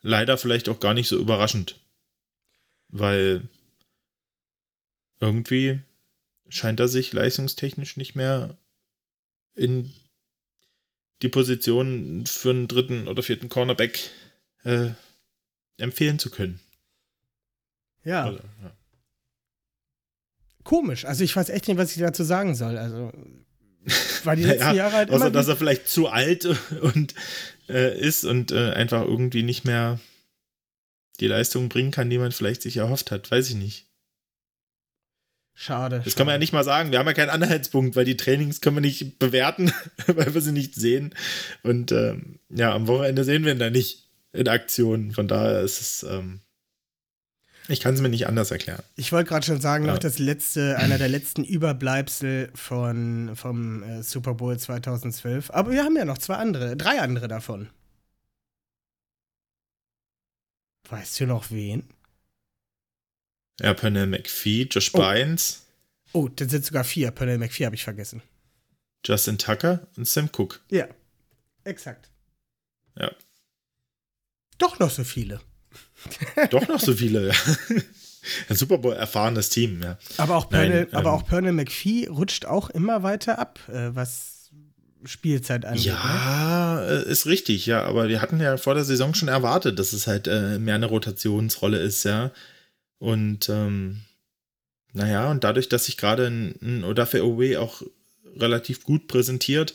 [0.00, 1.80] leider vielleicht auch gar nicht so überraschend.
[2.88, 3.48] Weil
[5.20, 5.80] irgendwie
[6.48, 8.58] scheint er sich leistungstechnisch nicht mehr
[9.54, 9.92] in
[11.22, 14.10] die Position für einen dritten oder vierten Cornerback
[14.64, 14.90] äh,
[15.78, 16.60] empfehlen zu können.
[18.04, 18.24] Ja.
[18.24, 18.76] Also, ja.
[20.64, 21.04] Komisch.
[21.04, 22.76] Also ich weiß echt nicht, was ich dazu sagen soll.
[22.76, 23.12] Also
[24.24, 26.44] war die letzten Ja, Jahre halt Außer, dass er vielleicht zu alt
[26.80, 27.14] und
[27.68, 29.98] äh, ist und äh, einfach irgendwie nicht mehr
[31.20, 33.30] die Leistung bringen kann, die man vielleicht sich erhofft hat.
[33.30, 33.86] Weiß ich nicht.
[35.54, 36.00] schade.
[36.04, 36.90] Das kann man ja nicht mal sagen.
[36.90, 39.72] Wir haben ja keinen Anhaltspunkt, weil die Trainings können wir nicht bewerten,
[40.06, 41.14] weil wir sie nicht sehen.
[41.62, 45.12] Und ähm, ja, am Wochenende sehen wir ihn da nicht in Aktion.
[45.12, 46.02] Von daher ist es.
[46.04, 46.40] Ähm,
[47.68, 48.82] ich kann es mir nicht anders erklären.
[48.96, 49.98] Ich wollte gerade schon sagen, noch Ja.
[50.00, 55.50] das letzte, einer der letzten Überbleibsel von, vom äh, Super Bowl 2012.
[55.50, 57.68] Aber wir haben ja noch zwei andere, drei andere davon.
[60.88, 61.88] Weißt du noch wen?
[63.60, 64.98] Ja, Pernell McPhee, Josh Oh.
[64.98, 65.60] Bynes,
[66.14, 67.10] Oh, das sind sogar vier.
[67.10, 68.20] Pernell McPhee habe ich vergessen.
[69.06, 70.60] Justin Tucker und Sam Cook.
[70.70, 70.86] Ja,
[71.64, 72.10] exakt.
[72.98, 73.10] Ja.
[74.58, 75.40] Doch noch so viele.
[76.50, 77.32] Doch noch so viele.
[78.48, 79.98] Ein Super Bowl erfahrenes Team, ja.
[80.16, 83.90] Aber auch Nein, Pernell, aber ähm, auch Pernell McPhee rutscht auch immer weiter ab, äh,
[83.94, 84.50] was
[85.04, 85.86] Spielzeit angeht.
[85.86, 85.92] Ne?
[85.92, 89.92] Ja, äh, ist richtig, ja, aber wir hatten ja vor der Saison schon erwartet, dass
[89.92, 92.30] es halt äh, mehr eine Rotationsrolle ist, ja.
[92.98, 94.02] Und ähm,
[94.92, 97.82] naja, und dadurch, dass sich gerade ein, ein Odafe Owe auch
[98.36, 99.74] relativ gut präsentiert,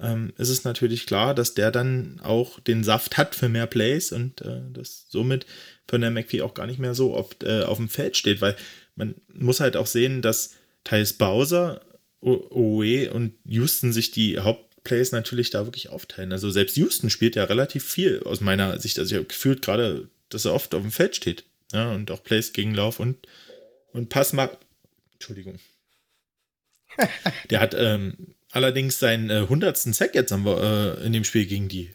[0.00, 4.12] ähm, ist es natürlich klar, dass der dann auch den Saft hat für mehr Plays
[4.12, 5.46] und äh, dass somit
[5.86, 8.56] Pernell McPhee auch gar nicht mehr so oft äh, auf dem Feld steht, weil
[8.96, 11.80] man muss halt auch sehen, dass Thais Bowser,
[12.20, 16.32] Owe und Houston sich die Hauptplays natürlich da wirklich aufteilen.
[16.32, 18.98] Also selbst Houston spielt ja relativ viel aus meiner Sicht.
[18.98, 21.44] Also ich habe gefühlt gerade, dass er oft auf dem Feld steht.
[21.72, 23.26] Ja, und auch Plays gegen Lauf und,
[23.92, 24.58] und Pass macht.
[25.14, 25.58] Entschuldigung.
[27.50, 29.76] Der hat ähm, allerdings seinen äh, 100.
[29.76, 31.94] Sack jetzt am, Wo- äh, in dem Spiel gegen die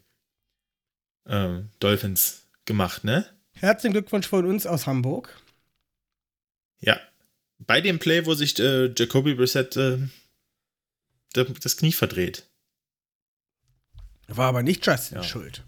[1.26, 3.26] äh, Dolphins gemacht, ne?
[3.54, 5.36] Herzlichen Glückwunsch von uns aus Hamburg.
[6.80, 7.00] Ja.
[7.60, 9.98] Bei dem Play, wo sich äh, Jacoby Brissett äh,
[11.34, 12.46] da- das Knie verdreht.
[14.28, 15.24] War aber nicht Justin Ja.
[15.24, 15.64] schuld.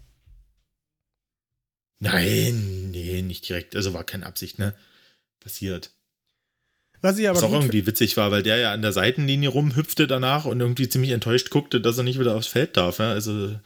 [1.98, 3.76] Nein, nee, nicht direkt.
[3.76, 4.74] Also war keine Absicht, ne?
[5.40, 5.92] Passiert.
[7.02, 10.06] Was ich aber Was auch irgendwie witzig war, weil der ja an der Seitenlinie rumhüpfte
[10.06, 12.98] danach und irgendwie ziemlich enttäuscht guckte, dass er nicht wieder aufs Feld darf.
[13.00, 13.10] Ja?
[13.10, 13.56] Also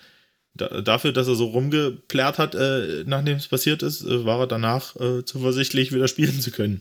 [0.55, 4.47] da, dafür, dass er so rumgeplärt hat, äh, nachdem es passiert ist, äh, war er
[4.47, 6.81] danach äh, zuversichtlich, wieder spielen zu können.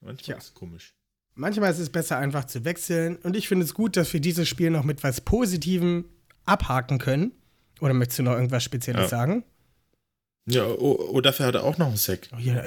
[0.00, 0.36] Manchmal Tja.
[0.36, 0.94] ist es komisch.
[1.36, 3.16] Manchmal ist es besser, einfach zu wechseln.
[3.22, 6.04] Und ich finde es gut, dass wir dieses Spiel noch mit was Positivem
[6.44, 7.32] abhaken können.
[7.80, 9.08] Oder möchtest du noch irgendwas Spezielles Ja.
[9.08, 9.44] sagen?
[10.46, 12.28] Ja, oh, oh, dafür hat er auch noch einen Sack.
[12.34, 12.62] Oh, ja,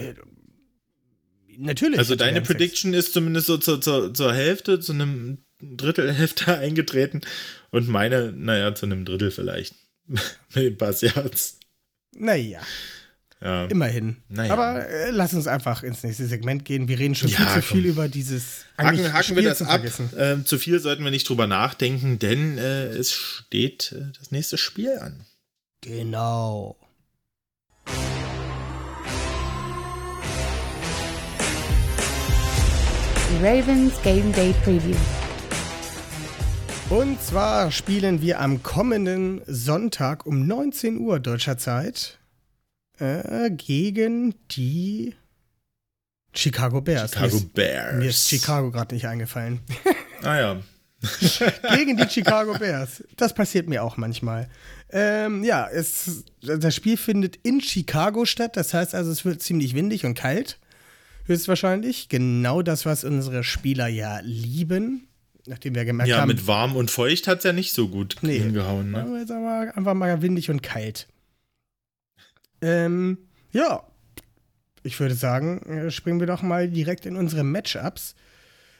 [1.57, 1.99] natürlich.
[1.99, 2.57] Also deine einen Sex.
[2.57, 7.21] Prediction ist zumindest so zur, zur, zur Hälfte, zu einem Drittelhälfte eingetreten
[7.71, 9.75] und meine, naja, zu einem Drittel vielleicht.
[10.07, 10.21] Mit
[10.55, 11.59] den Pass Yards.
[12.15, 12.61] Naja,
[13.41, 13.65] Ja.
[13.65, 14.17] immerhin.
[14.29, 14.53] Naja.
[14.53, 16.87] Aber äh, lass uns einfach ins nächste Segment gehen.
[16.87, 19.81] Wir reden schon Ja, viel zu viel über dieses Haken, haken wir das zu ab.
[20.17, 24.57] Ähm, zu viel sollten wir nicht drüber nachdenken, denn äh, es steht äh, das nächste
[24.57, 25.25] Spiel an.
[25.81, 26.77] Genau.
[33.33, 34.95] Die Ravens Game Day Preview.
[36.89, 42.19] Und zwar spielen wir am kommenden Sonntag um 19 Uhr deutscher Zeit
[42.99, 45.15] äh, gegen die
[46.35, 47.11] Chicago Bears.
[47.11, 47.93] Chicago mir, Bears.
[47.93, 49.61] ist, mir ist Chicago gerade nicht eingefallen.
[50.21, 50.61] Ah ja.
[51.75, 53.03] gegen die Chicago Bears.
[53.17, 54.47] Das passiert mir auch manchmal.
[54.91, 58.55] Ähm, ja, es, das Spiel findet in Chicago statt.
[58.57, 60.59] Das heißt also, es wird ziemlich windig und kalt.
[61.25, 62.09] Höchstwahrscheinlich.
[62.09, 65.07] Genau das, was unsere Spieler ja lieben.
[65.45, 68.15] Nachdem wir gemerkt Ja, haben, mit warm und feucht hat es ja nicht so gut
[68.21, 68.39] Nee.
[68.39, 68.91] hingehauen.
[68.91, 69.01] Ne?
[69.01, 71.07] Aber jetzt aber einfach mal windig und kalt.
[72.61, 73.17] Ähm,
[73.51, 73.83] ja.
[74.83, 78.15] Ich würde sagen, äh, springen wir doch mal direkt in unsere Matchups.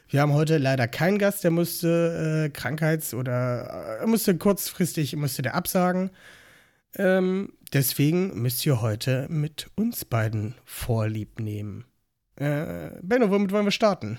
[0.08, 5.42] Wir haben heute leider keinen Gast, der musste äh, Krankheits- oder äh, musste kurzfristig musste
[5.42, 6.10] der absagen.
[6.96, 11.84] Ähm, deswegen müsst ihr heute mit uns beiden Vorlieb nehmen.
[12.36, 14.18] Äh, Benno, womit wollen wir starten?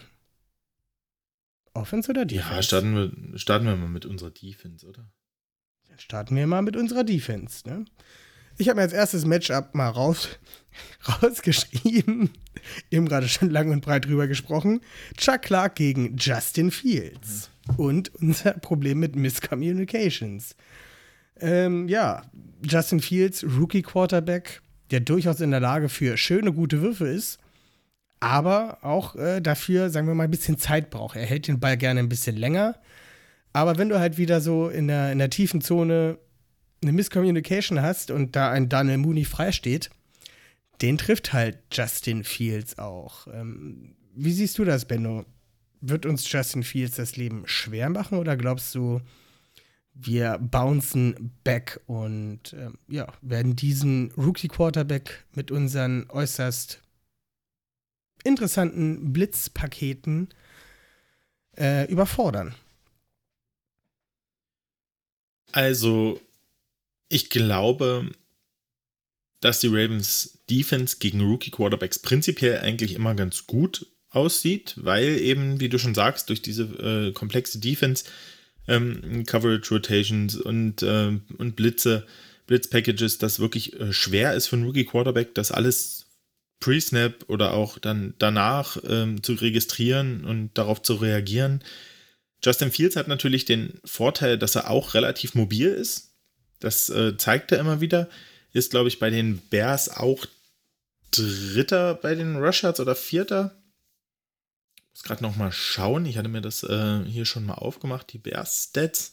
[1.74, 2.56] Offense oder Defense?
[2.56, 5.06] Ja, starten wir, starten wir mal mit unserer Defense, oder?
[5.90, 7.68] Dann starten wir mal mit unserer Defense.
[7.68, 7.86] Ne?
[8.58, 10.30] Ich habe mir als erstes Matchup mal raus,
[11.22, 12.30] rausgeschrieben.
[12.90, 14.80] Eben gerade schon lang und breit drüber gesprochen.
[15.18, 17.50] Chuck Clark gegen Justin Fields.
[17.78, 20.56] Und unser Problem mit Miscommunications.
[21.38, 22.24] Ähm, ja,
[22.64, 24.62] Justin Fields, Rookie Quarterback,
[24.92, 27.40] der durchaus in der Lage für schöne, gute Würfe ist,
[28.26, 31.16] aber auch äh, dafür, sagen wir mal, ein bisschen Zeit braucht.
[31.16, 32.76] Er hält den Ball gerne ein bisschen länger.
[33.54, 36.18] Aber wenn du halt wieder so in der, in der tiefen Zone
[36.82, 39.92] eine Misscommunication hast und da ein Daniel Mooney freisteht,
[40.82, 43.28] den trifft halt Justin Fields auch.
[43.28, 45.26] Ähm, wie siehst du das, Benno?
[45.82, 49.02] Wird uns Justin Fields das Leben schwer machen oder glaubst du,
[49.94, 56.82] wir bouncen back und äh, ja, werden diesen Rookie Quarterback mit unseren äußerst
[58.26, 60.30] interessanten Blitzpaketen
[61.58, 62.56] äh, überfordern?
[65.52, 66.20] Also,
[67.08, 68.12] ich glaube,
[69.40, 75.60] dass die Ravens Defense gegen Rookie Quarterbacks prinzipiell eigentlich immer ganz gut aussieht, weil eben,
[75.60, 78.06] wie du schon sagst, durch diese äh, komplexe Defense,
[78.68, 82.06] ähm, Coverage Rotations und, äh, und Blitze,
[82.48, 86.05] Blitzpackages, das wirklich äh, schwer ist für einen Rookie Quarterback, das alles
[86.66, 91.64] Pre-Snap oder auch dann danach ähm, zu registrieren und darauf zu reagieren.
[92.44, 96.16] Justin Fields hat natürlich den Vorteil, dass er auch relativ mobil ist.
[96.60, 98.10] Das äh, zeigt er immer wieder.
[98.52, 100.26] Ist, glaube ich, bei den Bears auch
[101.12, 103.56] Dritter bei den Rushers oder Vierter
[104.92, 106.06] muss gerade noch mal schauen.
[106.06, 109.12] Ich hatte mir das äh, hier schon mal aufgemacht, die Bears Stats.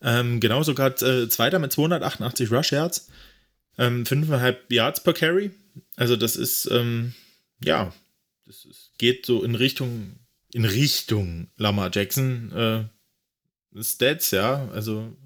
[0.00, 3.08] Ähm, genau, sogar äh, Zweiter mit 288 Rush Yards.
[3.78, 5.52] Ähm, 5,5 Yards per Carry.
[5.96, 7.14] Also das ist, ähm,
[7.62, 7.92] ja,
[8.46, 10.16] das ist, geht so in Richtung,
[10.52, 14.68] in Richtung Lamar Jackson äh, Stats, ja.
[14.72, 15.16] Also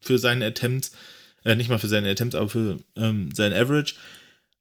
[0.00, 0.92] für seine Attempts,
[1.44, 3.94] äh, nicht mal für seine Attempts, aber für ähm, sein Average.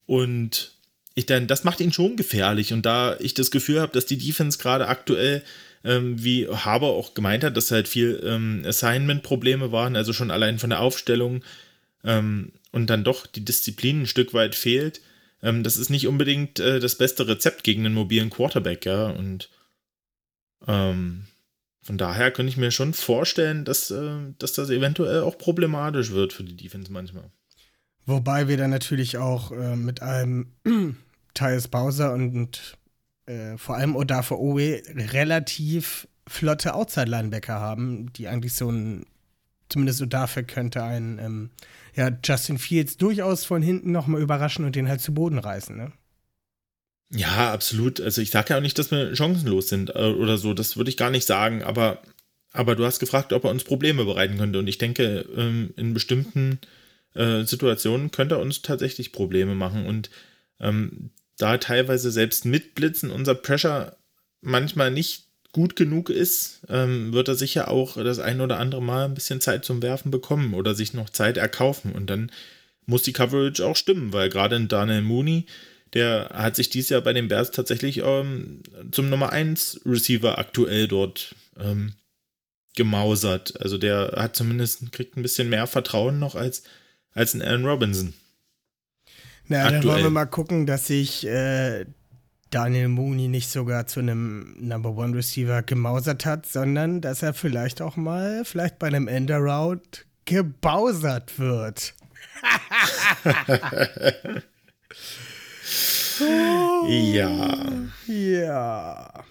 [0.05, 0.73] Und
[1.15, 2.73] ich dann, das macht ihn schon gefährlich.
[2.73, 5.43] Und da ich das Gefühl habe, dass die Defense gerade aktuell,
[5.83, 10.59] ähm, wie Haber auch gemeint hat, dass halt viel ähm, Assignment-Probleme waren, also schon allein
[10.59, 11.43] von der Aufstellung
[12.03, 15.01] ähm, und dann doch die Disziplin ein Stück weit fehlt.
[15.41, 19.07] Ähm, das ist nicht unbedingt äh, das beste Rezept gegen einen mobilen Quarterback, ja.
[19.07, 19.49] Und
[20.67, 21.25] ähm,
[21.81, 26.33] von daher könnte ich mir schon vorstellen, dass, äh, dass das eventuell auch problematisch wird
[26.33, 27.31] für die Defense manchmal.
[28.05, 30.53] Wobei wir dann natürlich auch äh, mit einem
[31.33, 32.77] Thais Bowser und
[33.25, 39.05] äh, vor allem Odafe Owe relativ flotte Outside-Linebacker haben, die eigentlich so ein,
[39.69, 41.49] zumindest Odafe könnte ein, ähm,
[41.97, 45.91] ja, Justin Fields durchaus von hinten nochmal überraschen und den halt zu Boden reißen, ne?
[47.09, 47.99] Ja, absolut.
[47.99, 50.53] Also ich sage ja auch nicht, dass wir chancenlos sind äh, oder so.
[50.53, 51.63] Das würde ich gar nicht sagen.
[51.63, 52.01] Aber,
[52.51, 54.59] aber du hast gefragt, ob er uns Probleme bereiten könnte.
[54.59, 56.59] Und ich denke, ähm, in bestimmten
[57.15, 59.85] äh, Situationen könnte er uns tatsächlich Probleme machen.
[59.85, 60.09] Und
[60.59, 63.95] ähm, da teilweise selbst mit Blitzen unser Pressure
[64.41, 65.26] manchmal nicht
[65.57, 69.41] gut genug ist, ähm, wird er sicher auch das ein oder andere Mal ein bisschen
[69.41, 71.93] Zeit zum Werfen bekommen oder sich noch Zeit erkaufen.
[71.93, 72.31] Und dann
[72.85, 75.47] muss die Coverage auch stimmen, weil gerade in Daniel Mooney,
[75.95, 80.87] der hat sich dieses Jahr bei den Bears tatsächlich ähm, zum Nummer 1 Receiver aktuell
[80.87, 81.93] dort ähm,
[82.75, 83.59] gemausert.
[83.59, 86.61] Also der hat zumindest, kriegt ein bisschen mehr Vertrauen noch als,
[87.13, 88.13] als ein Allen Robinson.
[89.47, 89.81] Na, Aktuell.
[89.81, 91.87] dann wollen wir mal gucken, dass sich äh,
[92.49, 97.81] Daniel Mooney nicht sogar zu einem Number One Receiver gemausert hat, sondern dass er vielleicht
[97.81, 101.93] auch mal, vielleicht bei einem Endaround gebausert wird.
[106.87, 107.67] ja.
[108.07, 109.23] Ja.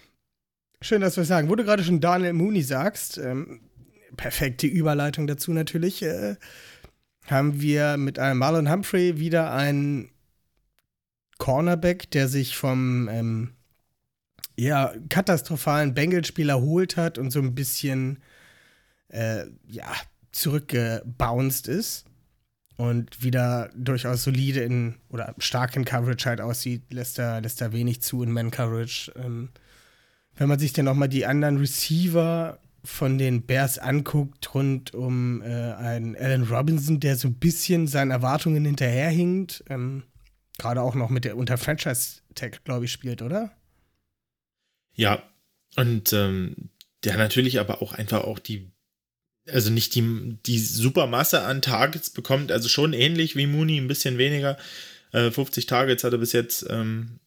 [0.81, 1.49] Schön, dass wir es sagen.
[1.49, 3.61] Wo du gerade schon Daniel Mooney sagst, ähm,
[4.15, 6.03] perfekte Überleitung dazu natürlich.
[6.03, 6.35] Äh,
[7.25, 10.11] haben wir mit einem Marlon Humphrey wieder einen
[11.37, 13.53] Cornerback, der sich vom ähm,
[14.57, 18.19] ja, katastrophalen Bengals-Spiel erholt hat und so ein bisschen
[19.09, 19.91] äh, ja,
[20.31, 22.05] zurückgebounced ist
[22.75, 27.73] und wieder durchaus solide in oder stark in Coverage halt aussieht, lässt er, lässt er
[27.73, 29.11] wenig zu in Man-Coverage.
[29.15, 29.49] Ähm,
[30.35, 35.45] wenn man sich dann nochmal die anderen Receiver von den Bears anguckt, rund um äh,
[35.45, 40.03] einen Allen Robinson, der so ein bisschen seinen Erwartungen hinterherhinkt, ähm,
[40.57, 43.55] gerade auch noch mit der unter Franchise-Tag, glaube ich, spielt, oder?
[44.93, 45.23] Ja,
[45.75, 46.69] und ähm,
[47.03, 48.71] der natürlich aber auch einfach auch die,
[49.47, 54.17] also nicht die, die Supermasse an Targets bekommt, also schon ähnlich wie Mooney, ein bisschen
[54.17, 54.57] weniger.
[55.11, 57.19] Äh, 50 Targets hat er bis jetzt ähm,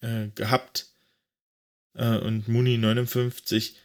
[0.00, 0.88] äh, gehabt
[1.94, 3.76] äh, und Mooney 59.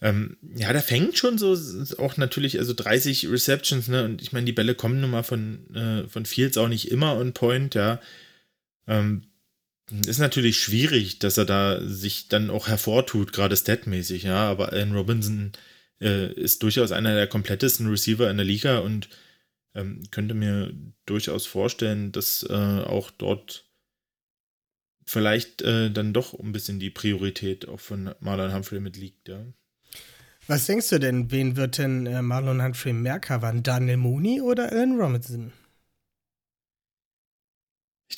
[0.00, 1.56] Ähm, ja, da fängt schon so
[1.98, 4.04] auch natürlich, also 30 Receptions, ne?
[4.04, 7.16] Und ich meine, die Bälle kommen nun mal von, äh, von Fields auch nicht immer
[7.16, 8.00] on point, ja.
[8.88, 9.22] Ähm,
[10.06, 14.50] ist natürlich schwierig, dass er da sich dann auch hervortut, gerade statmäßig, ja.
[14.50, 15.52] Aber Allen Robinson
[16.00, 19.08] äh, ist durchaus einer der komplettesten Receiver in der Liga und
[19.74, 20.72] ähm, könnte mir
[21.06, 23.66] durchaus vorstellen, dass äh, auch dort
[25.06, 29.44] vielleicht äh, dann doch ein bisschen die Priorität auch von Marlon Humphrey mitliegt, ja.
[30.46, 33.62] Was denkst du denn, wen wird denn äh, Marlon Humphrey mehr covern?
[33.62, 35.52] Daniel Mooney oder Alan Robinson?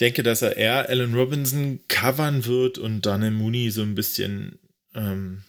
[0.01, 4.59] Denke, dass er eher Alan Robinson covern wird und Daniel Mooney so ein bisschen,
[4.95, 5.43] ähm,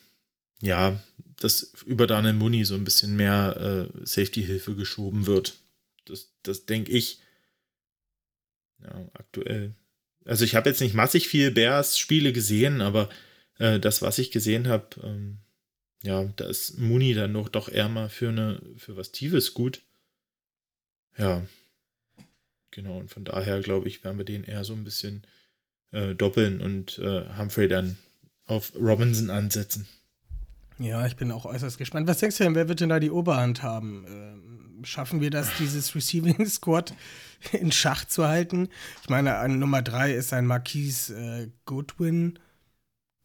[0.61, 1.01] ja,
[1.39, 5.57] dass über Daniel Mooney so ein bisschen mehr äh, Safety-Hilfe geschoben wird.
[6.05, 7.19] Das, das denke ich.
[8.83, 9.73] Ja, aktuell.
[10.25, 13.09] Also ich habe jetzt nicht massig viel Bears-Spiele gesehen, aber
[13.57, 15.37] äh, das, was ich gesehen habe, ähm,
[16.03, 19.81] ja, da ist Mooney dann noch doch eher mal für eine, für was Tiefes gut.
[21.17, 21.45] Ja.
[22.71, 25.23] Genau, und von daher glaube ich, werden wir den eher so ein bisschen
[25.91, 27.97] äh, doppeln und äh, Humphrey dann
[28.45, 29.87] auf Robinson ansetzen.
[30.79, 32.07] Ja, ich bin auch äußerst gespannt.
[32.07, 34.05] Was denkst du denn, wer wird denn da die Oberhand haben?
[34.07, 36.93] Ähm, schaffen wir das, dieses Receiving Squad
[37.51, 38.69] in Schach zu halten?
[39.03, 42.39] Ich meine, an Nummer drei ist ein Marquise äh, Goodwin.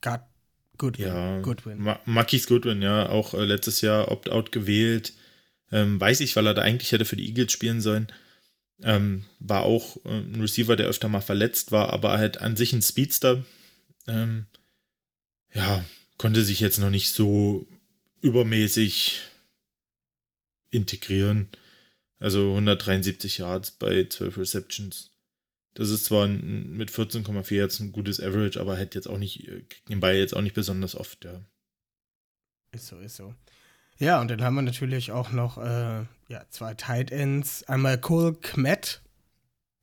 [0.03, 0.21] God
[0.77, 1.07] Goodwin.
[1.07, 1.79] Ja, Goodwin.
[1.79, 5.15] Ma Marquise Goodwin, ja, auch äh, letztes Jahr Opt-out gewählt.
[5.73, 8.09] Ähm, weiß ich, weil er da eigentlich hätte für die Eagles spielen sollen.
[8.83, 12.73] Ähm, war auch äh, ein Receiver, der öfter mal verletzt war, aber halt an sich
[12.73, 13.45] ein Speedster.
[14.07, 14.47] Ähm,
[15.55, 15.85] ja,
[16.19, 17.67] konnte sich jetzt noch nicht so
[18.21, 19.23] übermäßig
[20.71, 21.49] integrieren.
[22.19, 25.11] Also 173 Yards bei 12 Receptions.
[25.75, 29.89] Das ist zwar mit 14,4 jetzt ein gutes Average, aber hätte jetzt auch nicht, kriegt
[29.89, 31.45] den Ball jetzt auch nicht besonders oft, ja.
[32.73, 33.35] Ist so, ist so.
[33.99, 37.63] Ja, und dann haben wir natürlich auch noch äh, ja, zwei Tight Ends.
[37.65, 39.01] Einmal Cole Kmet,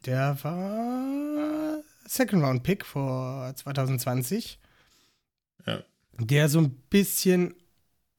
[0.05, 4.59] der war Second Round Pick vor 2020.
[5.65, 5.83] Ja
[6.19, 7.55] der so ein bisschen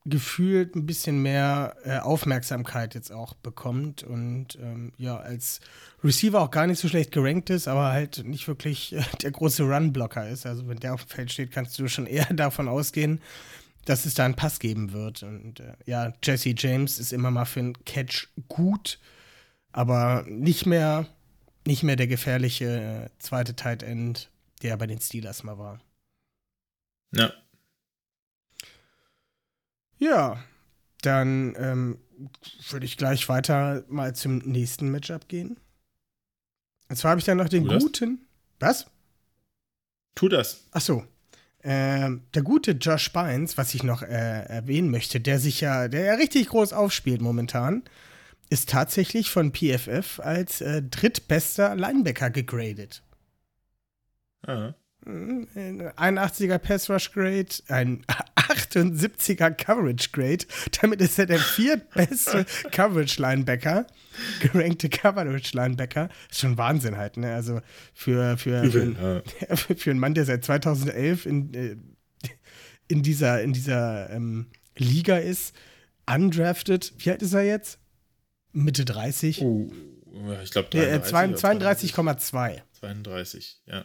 [0.07, 5.61] gefühlt ein bisschen mehr äh, Aufmerksamkeit jetzt auch bekommt und ähm, ja, als
[6.03, 9.63] Receiver auch gar nicht so schlecht gerankt ist, aber halt nicht wirklich äh, der große
[9.63, 10.45] Run-Blocker ist.
[10.45, 13.23] Also wenn der auf dem Feld steht, kannst du schon eher davon ausgehen,
[13.85, 15.23] dass es da einen Pass geben wird.
[15.23, 18.99] Und äh, ja, Jesse James ist immer mal für einen Catch gut,
[19.73, 21.07] aber nicht mehr,
[21.67, 24.31] nicht mehr der gefährliche äh, zweite Tight End,
[24.63, 25.81] der bei den Steelers mal war.
[27.13, 27.33] Ja,
[29.99, 30.43] ja,
[31.01, 31.99] dann ähm,
[32.71, 35.59] würde ich gleich weiter mal zum nächsten Matchup gehen.
[36.89, 38.27] Und zwar habe ich dann noch den guten.
[38.61, 38.87] Was?
[40.15, 40.67] Tu das.
[40.73, 41.05] Ach so.
[41.67, 46.05] Ähm, der gute Josh Bynes, was ich noch äh, erwähnen möchte, der sich ja, der
[46.05, 47.83] ja richtig groß aufspielt momentan,
[48.51, 53.03] ist tatsächlich von PFF als äh, drittbester Linebacker gegradet.
[54.43, 54.75] Aha.
[55.07, 58.05] 81er Pass Rush Grade, ein
[58.49, 60.45] 78er Coverage Grade.
[60.81, 63.87] Damit ist er der viertbeste Coverage Linebacker,
[64.41, 66.09] gerankte Coverage Linebacker.
[66.31, 67.35] Ist schon Wahnsinn halt, ne?
[67.35, 67.61] Also
[67.93, 69.23] für, für, für,
[69.55, 71.77] für, für einen Mann, der seit 2011 in, äh,
[72.89, 75.55] in dieser, in dieser ähm, Liga ist,
[76.07, 76.93] undrafted.
[76.99, 77.79] Wie alt ist er jetzt?
[78.53, 79.43] Mitte 30?
[79.43, 79.71] Oh,
[80.43, 82.63] ich glaube 32,2.
[82.73, 83.85] 32, ja.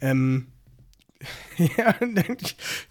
[0.00, 0.52] Ähm,
[1.76, 1.94] ja,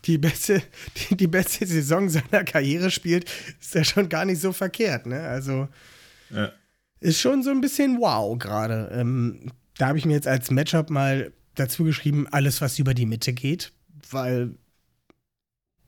[0.05, 0.61] die beste,
[0.97, 5.21] die, die, beste Saison seiner Karriere spielt, ist ja schon gar nicht so verkehrt, ne?
[5.21, 5.67] Also
[6.31, 6.51] ja.
[6.99, 8.89] ist schon so ein bisschen wow gerade.
[8.91, 13.05] Ähm, da habe ich mir jetzt als Matchup mal dazu geschrieben, alles, was über die
[13.05, 13.71] Mitte geht,
[14.09, 14.55] weil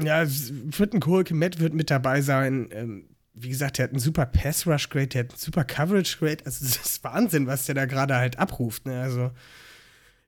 [0.01, 2.69] ja, wird ein Kohlke Matt wird mit dabei sein.
[2.71, 6.17] Ähm, wie gesagt, der hat einen super Pass Rush Grade, der hat einen super Coverage
[6.17, 6.45] Grade.
[6.45, 8.85] Also, das ist Wahnsinn, was der da gerade halt abruft.
[8.85, 9.01] Ne?
[9.01, 9.31] Also,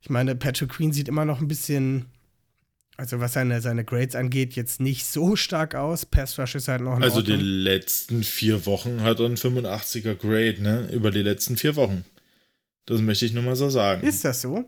[0.02, 2.06] ich meine, Patrick Queen sieht immer noch ein bisschen,
[2.98, 6.06] also was seine, seine Grades angeht, jetzt nicht so stark aus.
[6.06, 7.38] Pass Rush ist halt noch Also Ordnung.
[7.38, 10.90] die letzten vier Wochen hat er einen 85er Grade, ne?
[10.92, 12.06] Über die letzten vier Wochen.
[12.86, 14.06] Das möchte ich nur mal so sagen.
[14.08, 14.66] Ist das so?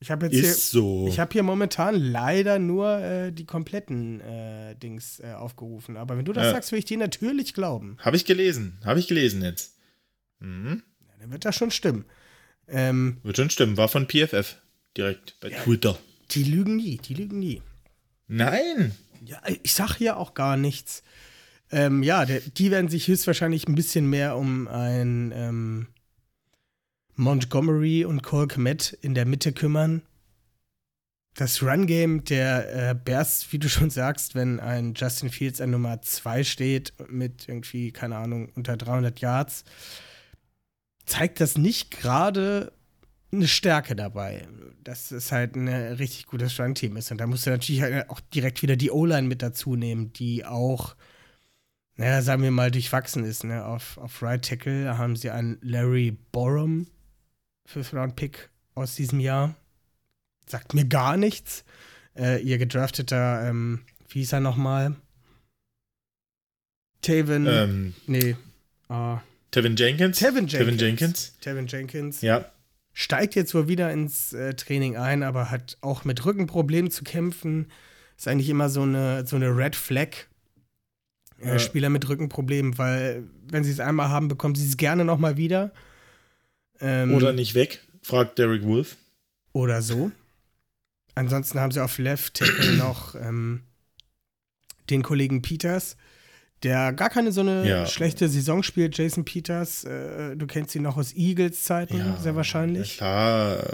[0.00, 1.06] Ich habe jetzt ist hier, so.
[1.08, 5.96] Ich habe hier momentan leider nur äh, die kompletten äh, Dings äh, aufgerufen.
[5.96, 7.96] Aber wenn du das sagst, will ich dir natürlich glauben.
[7.98, 8.78] Habe ich gelesen.
[8.84, 9.74] Habe ich gelesen jetzt.
[10.38, 10.84] Mhm.
[11.00, 12.04] Ja, dann wird das schon stimmen.
[12.68, 14.56] Ähm, Wird schon stimmen, war von PFF
[14.96, 15.98] direkt bei ja, Twitter.
[16.30, 17.62] Die lügen nie, die lügen nie.
[18.26, 18.94] Nein!
[19.24, 21.02] Ja, ich sag hier auch gar nichts.
[21.70, 25.86] Ähm, ja, der, die werden sich höchstwahrscheinlich ein bisschen mehr um ein ähm,
[27.14, 30.02] Montgomery und Cole Kmet in der Mitte kümmern.
[31.34, 36.00] Das Run-Game der äh, Bears, wie du schon sagst, wenn ein Justin Fields an Nummer
[36.00, 39.64] 2 steht mit irgendwie, keine Ahnung, unter 300 Yards,
[41.08, 42.72] zeigt das nicht gerade
[43.32, 44.46] eine Stärke dabei,
[44.84, 47.10] dass es halt ein richtig gutes Run-Team ist.
[47.10, 50.44] Und da musst du natürlich halt auch direkt wieder die O-Line mit dazu nehmen, die
[50.44, 50.96] auch,
[51.96, 53.44] naja, sagen wir mal, durchwachsen ist.
[53.44, 53.64] Ne?
[53.64, 56.86] Auf, auf Right Tackle haben sie einen Larry Borum,
[57.66, 59.54] Fifth-Round-Pick aus diesem Jahr.
[60.46, 61.64] Sagt mir gar nichts.
[62.16, 64.96] Äh, ihr gedrafteter, ähm, wie hieß er nochmal?
[67.02, 67.46] Taven.
[67.46, 68.36] Ähm, nee.
[68.88, 69.20] ah,
[69.50, 70.18] Tevin Jenkins.
[70.18, 70.58] Tevin Jenkins.
[70.58, 71.38] Tevin Jenkins.
[71.40, 72.20] Tevin Jenkins.
[72.20, 72.50] Ja.
[72.92, 77.70] Steigt jetzt wohl wieder ins äh, Training ein, aber hat auch mit Rückenproblemen zu kämpfen.
[78.16, 80.08] Ist eigentlich immer so eine, so eine Red Flag.
[81.40, 81.58] Äh, Ja.
[81.60, 85.72] Spieler mit Rückenproblemen, weil wenn sie es einmal haben, bekommen sie es gerne nochmal wieder.
[86.80, 88.96] Ähm, Oder nicht weg, fragt Derek Wolf.
[89.52, 90.10] Oder so.
[91.14, 93.62] Ansonsten haben sie auf Left Tackle noch ähm,
[94.90, 95.96] den Kollegen Peters,
[96.62, 97.86] der gar keine so eine Ja.
[97.86, 98.96] schlechte Saison spielt.
[98.98, 102.96] Jason Peters, äh, du kennst ihn noch aus Eagles-Zeiten, sehr wahrscheinlich.
[102.96, 103.64] Ja, klar,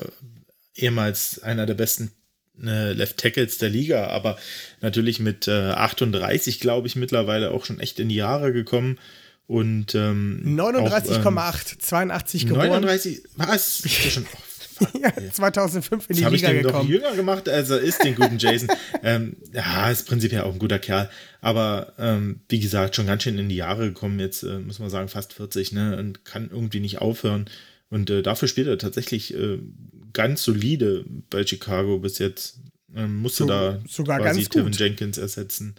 [0.75, 2.11] ehemals einer der besten
[2.63, 4.37] äh, Left Tackles der Liga, aber
[4.81, 8.99] natürlich mit äh, 38, glaube ich, mittlerweile auch schon echt in die Jahre gekommen.
[9.47, 12.69] Und ähm, 39,8, 82 auch, ähm, geboren.
[12.83, 13.81] 39, was?
[13.81, 14.27] Ist ja schon,
[15.01, 15.31] ja, ey.
[15.31, 16.91] 2005 in die habe ich Liga den doch gekommen.
[16.91, 18.69] jünger gemacht, als er ist, den guten Jason.
[19.03, 21.09] ähm, ja, ist prinzipiell auch ein guter Kerl.
[21.41, 24.19] Aber ähm, wie gesagt, schon ganz schön in die Jahre gekommen.
[24.21, 25.97] Jetzt äh, muss man sagen, fast 40, ne?
[25.99, 27.47] Und kann irgendwie nicht aufhören.
[27.91, 29.59] Und äh, dafür spielt er tatsächlich äh,
[30.13, 32.59] ganz solide bei Chicago bis jetzt.
[32.97, 34.79] Ähm, musste So- da sogar quasi gut.
[34.79, 35.75] Jenkins ersetzen.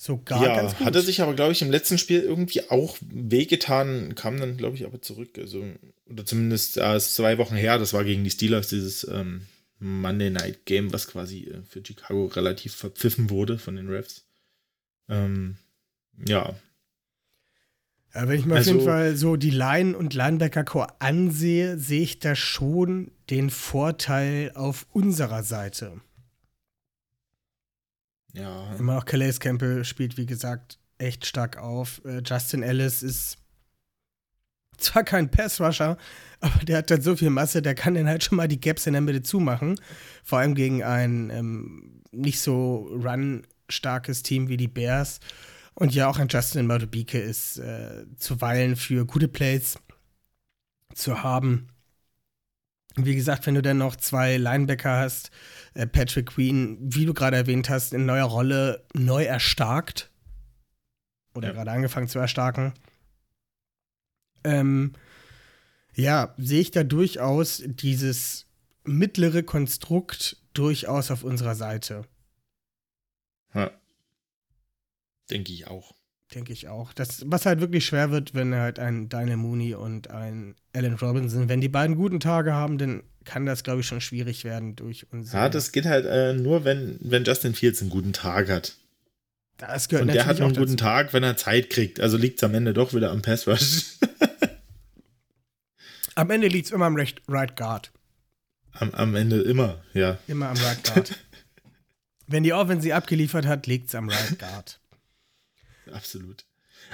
[0.00, 0.86] Sogar ja, ganz gut.
[0.86, 4.76] hat er sich aber, glaube ich, im letzten Spiel irgendwie auch wehgetan, kam dann, glaube
[4.76, 5.36] ich, aber zurück.
[5.38, 5.64] Also,
[6.06, 9.46] oder zumindest äh, zwei Wochen her, das war gegen die Steelers, dieses ähm,
[9.80, 14.24] Monday Night Game, was quasi äh, für Chicago relativ verpfiffen wurde von den Refs.
[15.08, 15.56] Ähm,
[16.28, 16.54] ja,
[18.14, 22.02] Ja, wenn ich mir auf Also- jeden Fall so die Line- und Linebacker-Core ansehe, sehe
[22.02, 26.00] ich da schon den Vorteil auf unserer Seite.
[28.32, 32.02] Ja, Immer noch Calais Campbell spielt, wie gesagt, echt stark auf.
[32.04, 33.38] Äh, Justin Ellis ist
[34.76, 35.96] zwar kein Pass-Rusher,
[36.40, 38.86] aber der hat halt so viel Masse, der kann dann halt schon mal die Gaps
[38.86, 39.80] in der Mitte zumachen.
[40.24, 45.20] Vor allem gegen ein ähm, nicht so run-starkes Team wie die Bears.
[45.74, 49.78] Und ja, auch ein Justin Madubuike ist äh, zuweilen für gute Plays
[50.94, 51.68] zu haben.
[53.04, 55.30] Wie gesagt, wenn du dann noch zwei Linebacker hast,
[55.74, 60.10] äh, Patrick Queen, wie du gerade erwähnt hast, in neuer Rolle neu erstarkt.
[61.34, 61.54] Oder Ja.
[61.54, 62.72] gerade angefangen zu erstarken.
[64.44, 64.94] Ähm,
[65.94, 68.46] ja, sehe ich da durchaus dieses
[68.84, 72.04] mittlere Konstrukt durchaus auf unserer Seite.
[73.54, 73.70] ja.
[75.30, 75.94] denke ich auch.
[76.34, 76.92] Denke ich auch.
[76.92, 81.48] Das, was halt wirklich schwer wird, wenn halt ein Daniel Mooney und ein Alan Robinson,
[81.48, 85.06] wenn die beiden guten Tage haben, dann kann das, glaube ich, schon schwierig werden durch
[85.10, 85.36] unsere.
[85.44, 88.76] Ja, das geht halt äh, nur, wenn, wenn Justin Fields einen guten Tag hat.
[89.56, 90.84] das gehört Und der hat auch einen guten dazu.
[90.84, 91.98] Tag, wenn er Zeit kriegt.
[92.00, 93.96] Also liegt es am Ende doch wieder am Pass Rush.
[96.14, 97.92] Am Ende liegt es immer am Recht, Right Guard.
[98.72, 100.18] am, am Ende immer, ja.
[100.26, 101.16] Immer am Right Guard.
[102.26, 104.77] wenn die Offense abgeliefert hat, liegt es am Right Guard.
[105.92, 106.44] Absolut.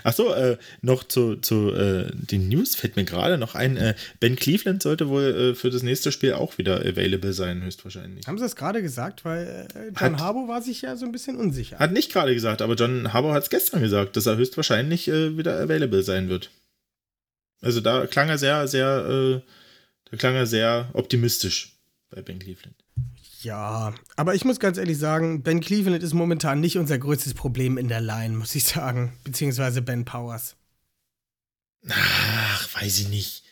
[0.03, 3.76] Ach so, äh, noch zu, zu äh, den News fällt mir gerade noch ein.
[3.76, 8.26] Äh, ben Cleveland sollte wohl äh, für das nächste Spiel auch wieder available sein, höchstwahrscheinlich.
[8.26, 9.24] Haben sie das gerade gesagt?
[9.24, 11.78] Weil äh, John Hat- Harbaugh war sich ja so ein bisschen unsicher.
[11.78, 15.38] Hat nicht gerade gesagt, aber John Harbaugh hat es gestern gesagt, dass er höchstwahrscheinlich äh,
[15.38, 16.51] wieder available sein wird.
[17.61, 19.42] Also da klang er sehr, sehr,
[20.11, 21.76] da klang er sehr optimistisch
[22.11, 22.74] bei Ben Cleveland.
[23.45, 27.76] Ja, aber ich muss ganz ehrlich sagen, Ben Cleveland ist momentan nicht unser größtes Problem
[27.76, 29.12] in der Line, muss ich sagen.
[29.22, 30.57] Beziehungsweise Ben Powers.
[31.88, 33.42] Ach, weiß ich nicht.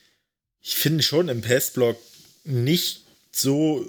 [0.63, 1.99] Ich finde schon im Passblock
[2.45, 3.87] nicht so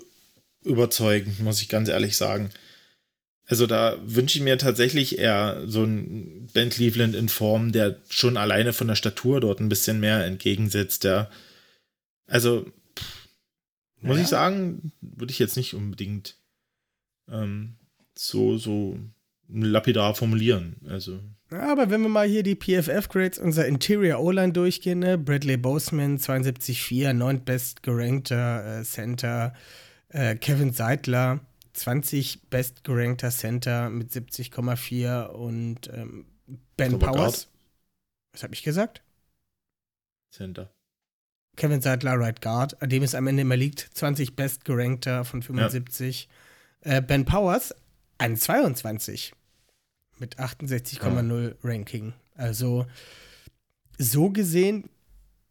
[0.63, 2.49] überzeugend, muss ich ganz ehrlich sagen.
[3.45, 8.35] Also da wünsche ich mir tatsächlich eher so einen Ben Cleveland in Form, der schon
[8.35, 11.03] alleine von der Statur dort ein bisschen mehr entgegensetzt.
[11.03, 11.29] Der,
[12.27, 12.65] also
[14.03, 16.37] muss ich sagen, würde ich jetzt nicht unbedingt
[17.29, 17.75] ähm,
[18.15, 18.97] so so
[19.49, 20.77] lapidar formulieren.
[20.87, 21.19] Also
[21.51, 25.17] Ja, aber wenn wir mal hier die PFF-Grades unserer Interior O-Line durchgehen, ne?
[25.17, 29.53] Bradley Boseman 72,4, neuntbest gerankter äh, Center.
[30.09, 31.39] Äh, Kevin Seidler
[31.73, 36.25] 20 best gerankter Center mit 70,4 und ähm,
[36.77, 37.49] Ben Powers.
[38.31, 39.03] Was habe ich gesagt?
[40.31, 40.73] Center.
[41.55, 43.89] Kevin Seidler, Right Guard, an dem es am Ende immer liegt.
[43.93, 46.27] 20 best gerankter von 75.
[46.81, 47.73] Äh, ben Powers,
[48.17, 49.33] ein 22
[50.19, 52.13] mit 68,0 Ranking.
[52.35, 52.85] Also
[53.97, 54.89] so gesehen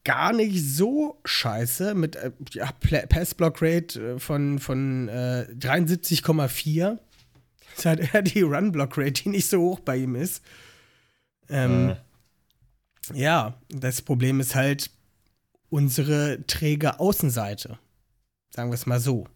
[0.05, 6.99] gar nicht so scheiße mit äh, ja, Pass-Block-Rate äh, von, von äh, 73,4.
[7.77, 10.43] Ist halt eher die Run-Block-Rate, die nicht so hoch bei ihm ist.
[11.49, 11.97] Ähm, Mhm.
[13.15, 14.91] Ja, das Problem ist halt
[15.73, 17.79] unsere träge Außenseite.
[18.51, 19.27] Sagen wir es mal so.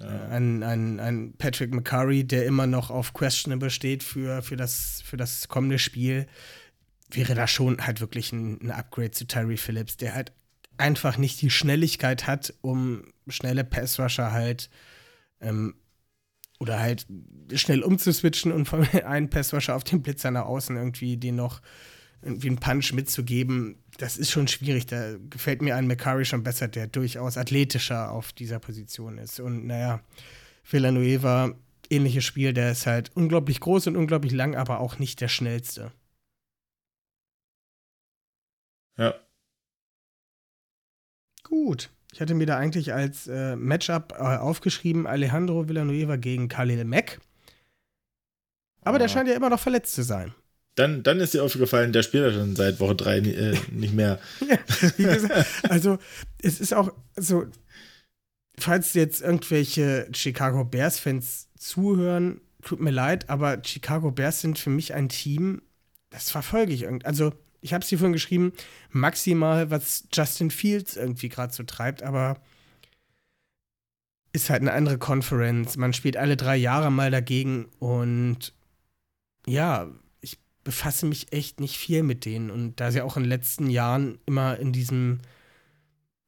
[0.00, 0.06] Ja.
[0.06, 5.00] Äh, ein, ein, ein Patrick McCurry, der immer noch auf questionable steht für, für, das,
[5.04, 6.26] für das kommende Spiel,
[7.08, 10.32] wäre da schon halt wirklich ein, ein Upgrade zu Tyree Phillips, der halt
[10.76, 14.68] einfach nicht die Schnelligkeit hat, um schnelle Passrusher halt
[15.40, 15.76] ähm,
[16.58, 17.06] oder halt
[17.54, 21.62] schnell umzuswitchen und von einem Passrusher auf den Blitzer nach außen irgendwie den noch
[22.22, 24.86] irgendwie einen Punch mitzugeben, das ist schon schwierig.
[24.86, 29.40] Da gefällt mir ein McCurry schon besser, der durchaus athletischer auf dieser Position ist.
[29.40, 30.00] Und naja,
[30.64, 31.52] Villanueva,
[31.90, 35.92] ähnliches Spiel, der ist halt unglaublich groß und unglaublich lang, aber auch nicht der schnellste.
[38.96, 39.14] Ja.
[41.42, 41.90] Gut.
[42.12, 47.20] Ich hatte mir da eigentlich als äh, Matchup äh, aufgeschrieben Alejandro Villanueva gegen Khalil Mack.
[48.82, 48.98] Aber oh.
[48.98, 50.34] der scheint ja immer noch verletzt zu sein.
[50.78, 54.20] Dann, dann ist dir aufgefallen, der spielt ja schon seit Woche 3 äh, nicht mehr.
[54.48, 54.56] ja,
[54.96, 55.98] wie gesagt, also
[56.40, 57.46] es ist auch so,
[58.56, 64.94] falls jetzt irgendwelche Chicago Bears-Fans zuhören, tut mir leid, aber Chicago Bears sind für mich
[64.94, 65.62] ein Team,
[66.10, 67.06] das verfolge ich irgendwie.
[67.06, 68.52] Also ich habe es hier vorhin geschrieben,
[68.90, 72.40] maximal, was Justin Fields irgendwie gerade so treibt, aber
[74.32, 75.76] ist halt eine andere Conference.
[75.76, 78.52] Man spielt alle drei Jahre mal dagegen und
[79.44, 79.88] ja,
[80.64, 82.50] befasse mich echt nicht viel mit denen.
[82.50, 85.20] Und da sie auch in den letzten Jahren immer in diesem,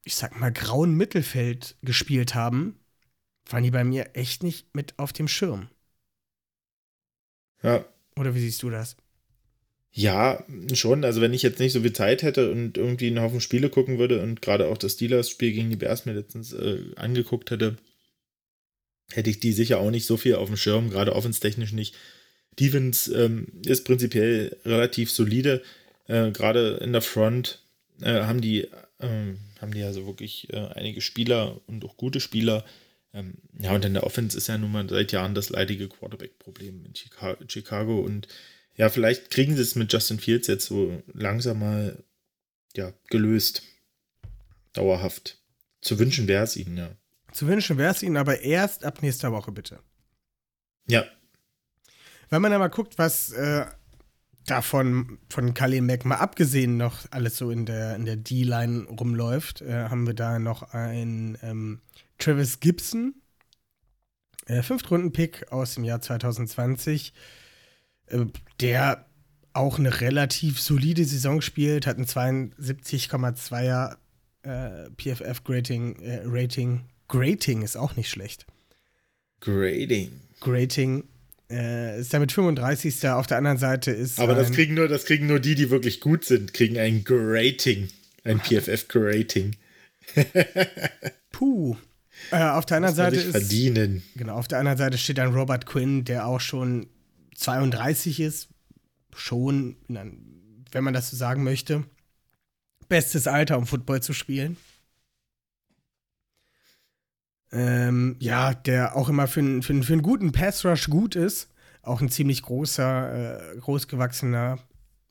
[0.03, 2.79] ich sag mal, grauen Mittelfeld gespielt haben,
[3.49, 5.69] waren die bei mir echt nicht mit auf dem Schirm.
[7.63, 7.85] Ja.
[8.15, 8.95] Oder wie siehst du das?
[9.93, 11.03] Ja, schon.
[11.03, 13.99] Also wenn ich jetzt nicht so viel Zeit hätte und irgendwie einen Haufen Spiele gucken
[13.99, 17.77] würde und gerade auch das Steelers-Spiel gegen die Bears mir letztens äh, angeguckt hätte,
[19.11, 21.95] hätte ich die sicher auch nicht so viel auf dem Schirm, gerade offenstechnisch nicht.
[22.59, 25.61] Defense ähm, ist prinzipiell relativ solide.
[26.07, 27.63] Äh, gerade in der Front
[28.01, 28.67] äh, haben die
[28.99, 32.65] ähm, haben die also wirklich äh, einige Spieler und auch gute Spieler.
[33.13, 36.85] Ähm, ja, und in der Offense ist ja nun mal seit Jahren das leidige Quarterback-Problem
[36.85, 38.27] in Chicago und
[38.75, 42.03] ja, vielleicht kriegen sie es mit Justin Fields jetzt so langsam mal
[42.75, 43.63] ja, gelöst.
[44.73, 45.37] Dauerhaft.
[45.81, 46.95] Zu wünschen wäre es ihnen, ja.
[47.33, 49.79] Zu wünschen wäre es ihnen, aber erst ab nächster Woche, bitte.
[50.87, 51.05] Ja.
[52.31, 53.65] Wenn man da mal guckt, was äh,
[54.47, 59.61] davon von Kali Mack mal abgesehen noch alles so in der, in der D-Line rumläuft,
[59.61, 61.81] äh, haben wir da noch einen ähm,
[62.17, 63.15] Travis Gibson,
[64.47, 67.13] äh, Fünftrunden-Pick aus dem Jahr 2020
[68.07, 68.25] äh,
[68.59, 69.05] der
[69.53, 73.97] auch eine relativ solide Saison spielt, hat ein 72,2er
[74.43, 75.95] äh, PFF-Rating.
[75.97, 76.85] Äh, Rating.
[77.09, 78.45] Grating ist auch nicht schlecht.
[79.41, 80.11] Grading.
[80.39, 81.03] Grating.
[81.51, 83.09] Äh, ist damit 35.
[83.09, 84.19] Auf der anderen Seite ist.
[84.19, 87.89] Aber das kriegen, nur, das kriegen nur die, die wirklich gut sind, kriegen ein Grating.
[88.23, 89.55] Ein PFF-Grating.
[91.31, 91.75] Puh.
[92.31, 93.31] Äh, auf der anderen Seite ist.
[93.31, 94.03] verdienen.
[94.15, 96.87] Genau, auf der anderen Seite steht ein Robert Quinn, der auch schon
[97.35, 98.49] 32 ist,
[99.15, 101.83] schon, wenn man das so sagen möchte,
[102.87, 104.57] bestes Alter, um Football zu spielen.
[107.51, 111.49] Ähm, ja, der auch immer für, für, für einen guten Pass-Rush gut ist.
[111.83, 114.59] Auch ein ziemlich großer, äh, großgewachsener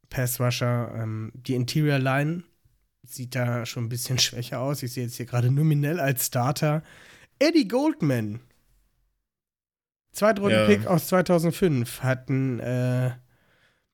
[0.09, 0.93] Pass-Rusher.
[0.97, 2.45] Ähm, die Interior Line
[3.07, 4.83] sieht da schon ein bisschen schwächer aus.
[4.83, 6.83] Ich sehe jetzt hier gerade nominell als Starter
[7.39, 8.41] Eddie Goldman
[10.13, 10.91] Zweitrunden-Pick ja.
[10.91, 13.13] aus 2005 hatten äh,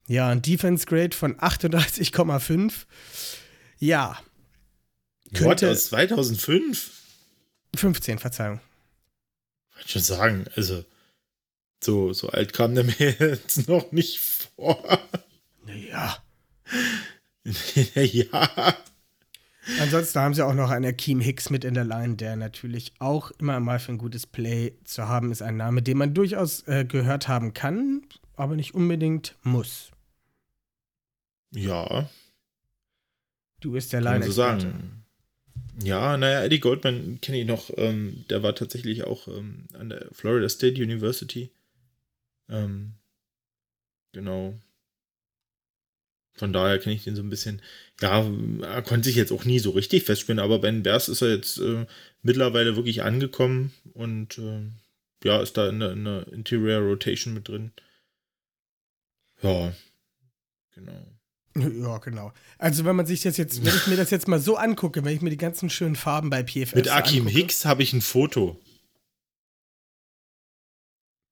[0.09, 2.87] ja ein Defense Grade von 38,5.
[3.79, 4.19] Ja.
[5.35, 6.96] Könnte What, aus 2005?
[7.77, 8.61] 15, Verzeihung.
[9.75, 10.85] Wollte schon sagen, also
[11.83, 15.01] so, so alt kam der mir jetzt noch nicht vor.
[15.65, 16.17] Naja.
[17.95, 18.77] ja.
[19.81, 23.33] Ansonsten haben sie auch noch einen Akeem Hicks mit in der Line, der natürlich auch
[23.33, 25.43] immer mal für ein gutes Play zu haben ist.
[25.43, 28.03] Ein Name, den man durchaus äh, gehört haben kann,
[28.37, 29.91] aber nicht unbedingt muss.
[31.51, 32.09] Ja.
[33.61, 34.96] Du bist der line so sagen.
[35.83, 37.71] Ja, naja, Eddie Goldman kenne ich noch.
[37.77, 41.51] Ähm, der war tatsächlich auch ähm, an der Florida State University.
[42.49, 42.95] Ähm,
[44.13, 44.55] genau.
[46.35, 47.63] Von daher kenne ich den so ein bisschen.
[48.01, 48.25] Ja,
[48.63, 51.59] er konnte sich jetzt auch nie so richtig festspielen, aber Ben Bears ist er jetzt
[51.59, 51.87] äh,
[52.23, 54.63] mittlerweile wirklich angekommen und äh,
[55.25, 57.73] ja, ist da in der, in der Interior Rotation mit drin.
[59.43, 59.73] Ja,
[60.75, 61.16] genau.
[61.83, 62.33] Ja, genau.
[62.59, 65.15] Also wenn man sich das jetzt, wenn ich mir das jetzt mal so angucke, wenn
[65.15, 68.03] ich mir die ganzen schönen Farben bei PFS Mit Akim angucke, Hicks habe ich ein
[68.03, 68.61] Foto.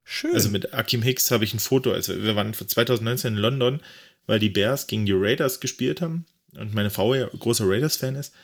[0.05, 0.35] Schön.
[0.35, 1.93] Also mit Akim Hicks habe ich ein Foto.
[1.93, 3.81] Also wir waren 2019 in London
[4.27, 8.35] weil die Bears gegen die Raiders gespielt haben und meine Frau ja großer Raiders-Fan ist.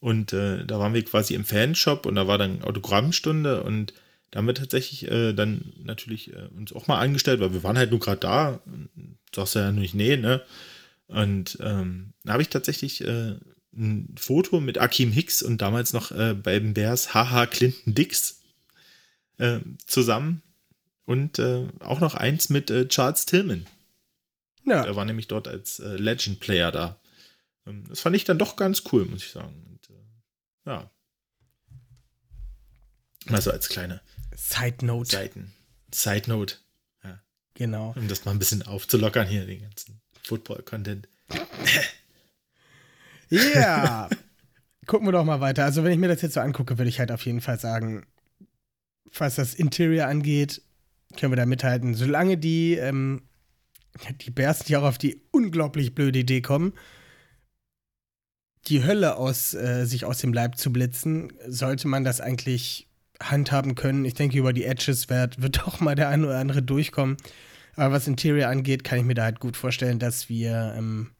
[0.00, 3.92] Und äh, da waren wir quasi im Fanshop und da war dann Autogrammstunde und
[4.30, 7.76] Da haben wir tatsächlich äh, dann natürlich äh, uns auch mal angestellt, weil wir waren
[7.76, 8.60] halt nur gerade da.
[9.34, 10.40] Sagst du ja nicht, nee, ne?
[11.10, 13.36] Und ähm, da habe ich tatsächlich äh,
[13.72, 18.40] ein Foto mit Akim Hicks und damals noch äh, bei den Bears Haha Clinton Dix
[19.38, 20.42] äh, zusammen.
[21.04, 23.66] Und äh, auch noch eins mit äh, Charles Tillman.
[24.64, 24.84] Ja.
[24.84, 27.00] Er war nämlich dort als äh, Legend Player da.
[27.66, 29.66] Ähm, das fand ich dann doch ganz cool, muss ich sagen.
[29.68, 29.88] Und,
[30.64, 30.90] ja.
[33.26, 34.00] Also als kleine
[34.36, 35.10] Side Note.
[35.10, 35.52] Seiten.
[35.92, 36.56] Side Note.
[37.54, 37.92] Genau.
[37.94, 41.08] Um das mal ein bisschen aufzulockern hier, den ganzen Football-Content.
[43.32, 44.08] Ja.
[44.08, 44.08] Yeah.
[44.86, 45.64] Gucken wir doch mal weiter.
[45.64, 48.04] Also, wenn ich mir das jetzt so angucke, würde ich halt auf jeden Fall sagen,
[49.16, 50.62] was das Interior angeht,
[51.16, 51.94] können wir da mithalten.
[51.94, 53.22] Solange die, ähm,
[54.22, 56.72] die Bears nicht auch auf die unglaublich blöde Idee kommen,
[58.66, 62.88] die Hölle aus äh, sich aus dem Leib zu blitzen, sollte man das eigentlich
[63.22, 64.04] handhaben können.
[64.04, 67.16] Ich denke, über die Edges wird, wird auch mal der eine oder andere durchkommen.
[67.76, 71.12] Aber was Interior angeht, kann ich mir da halt gut vorstellen, dass wir ähm,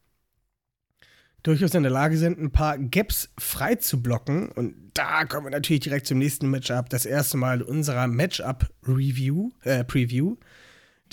[1.43, 4.49] durchaus in der Lage sind, ein paar Gaps frei zu blocken.
[4.49, 6.89] Und da kommen wir natürlich direkt zum nächsten Matchup.
[6.89, 10.37] Das erste Mal unserer Matchup-Review, äh, Preview.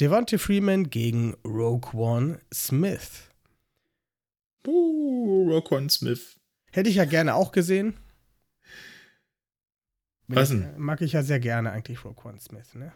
[0.01, 3.31] Devontae Freeman gegen Rogue One Smith.
[4.67, 6.37] Uh, Rogue One Smith.
[6.71, 7.95] Hätte ich ja gerne auch gesehen.
[10.29, 10.75] Was denn?
[10.77, 12.93] Mag ich ja sehr gerne eigentlich Rogue One Smith, ne?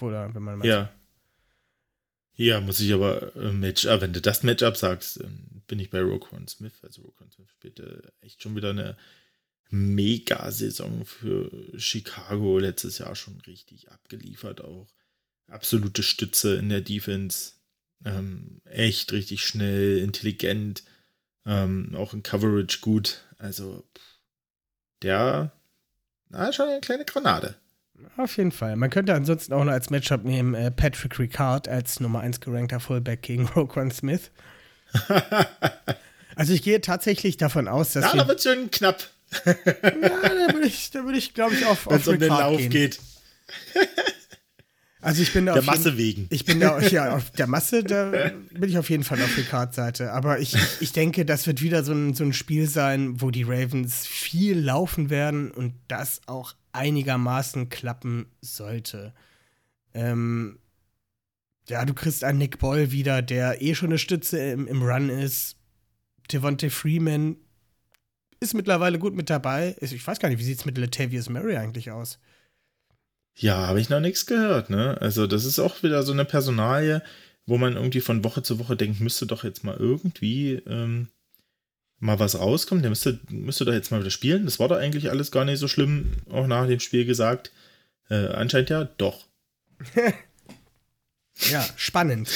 [0.00, 0.90] Oder wenn man mal Ja.
[2.34, 6.00] Ja, muss ich aber äh, Matchup, wenn du das Matchup sagst, ähm, bin ich bei
[6.00, 6.72] Rogue One Smith.
[6.82, 8.96] Also Rogue One Smith spielt äh, echt schon wieder eine
[9.70, 12.58] Mega-Saison für Chicago.
[12.58, 14.88] Letztes Jahr schon richtig abgeliefert auch.
[15.48, 17.52] Absolute Stütze in der Defense.
[18.04, 20.82] Ähm, echt richtig schnell, intelligent.
[21.44, 23.24] Ähm, auch in Coverage gut.
[23.38, 23.84] Also
[25.02, 25.52] der,
[26.28, 27.56] na, schon eine kleine Granate.
[28.16, 28.76] Auf jeden Fall.
[28.76, 32.80] Man könnte ansonsten auch noch als Matchup nehmen äh, Patrick Ricard als Nummer 1 gerankter
[32.80, 34.30] Fullback gegen Rogue One Smith.
[36.34, 39.02] Also ich gehe tatsächlich davon aus, dass Ja, da wird schön knapp,
[39.44, 42.56] ja, da würde ich, würd ich glaube ich, auf, wenn auf es um den Lauf
[42.56, 42.70] gehen.
[42.70, 42.98] geht.
[45.02, 46.26] Also ich bin da Der auf jeden- Masse wegen.
[46.30, 48.10] Ich bin da, ja, auf der Masse, da
[48.50, 50.12] bin ich auf jeden Fall auf Ricards Seite.
[50.12, 53.30] Aber ich, ich, ich denke, das wird wieder so ein, so ein Spiel sein, wo
[53.30, 59.14] die Ravens viel laufen werden und das auch einigermaßen klappen sollte.
[59.94, 60.58] Ähm,
[61.68, 65.08] ja, du kriegst einen Nick Boll wieder, der eh schon eine Stütze im, im Run
[65.08, 65.56] ist.
[66.32, 67.36] Devontae Freeman
[68.40, 69.76] ist mittlerweile gut mit dabei.
[69.80, 72.18] Ich weiß gar nicht, wie sieht es mit Latavius Murray eigentlich aus?
[73.34, 75.00] Ja, habe ich noch nichts gehört, ne?
[75.00, 77.02] Also, das ist auch wieder so eine Personalie,
[77.46, 81.08] wo man irgendwie von Woche zu Woche denkt, müsste doch jetzt mal irgendwie ähm,
[82.02, 82.82] mal was rauskommen.
[82.82, 84.44] Der müsste, müsste doch jetzt mal wieder spielen.
[84.44, 87.52] Das war doch eigentlich alles gar nicht so schlimm, auch nach dem Spiel gesagt.
[88.10, 89.24] Äh, anscheinend ja doch.
[91.50, 92.30] Ja, spannend.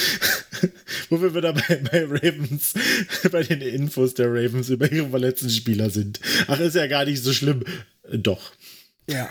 [1.11, 2.75] Wo wir wieder bei, bei Ravens,
[3.31, 6.19] bei den Infos der Ravens über ihre verletzten Spieler sind.
[6.49, 7.63] Ach, ist ja gar nicht so schlimm.
[8.05, 8.53] Äh, doch.
[9.09, 9.29] Ja.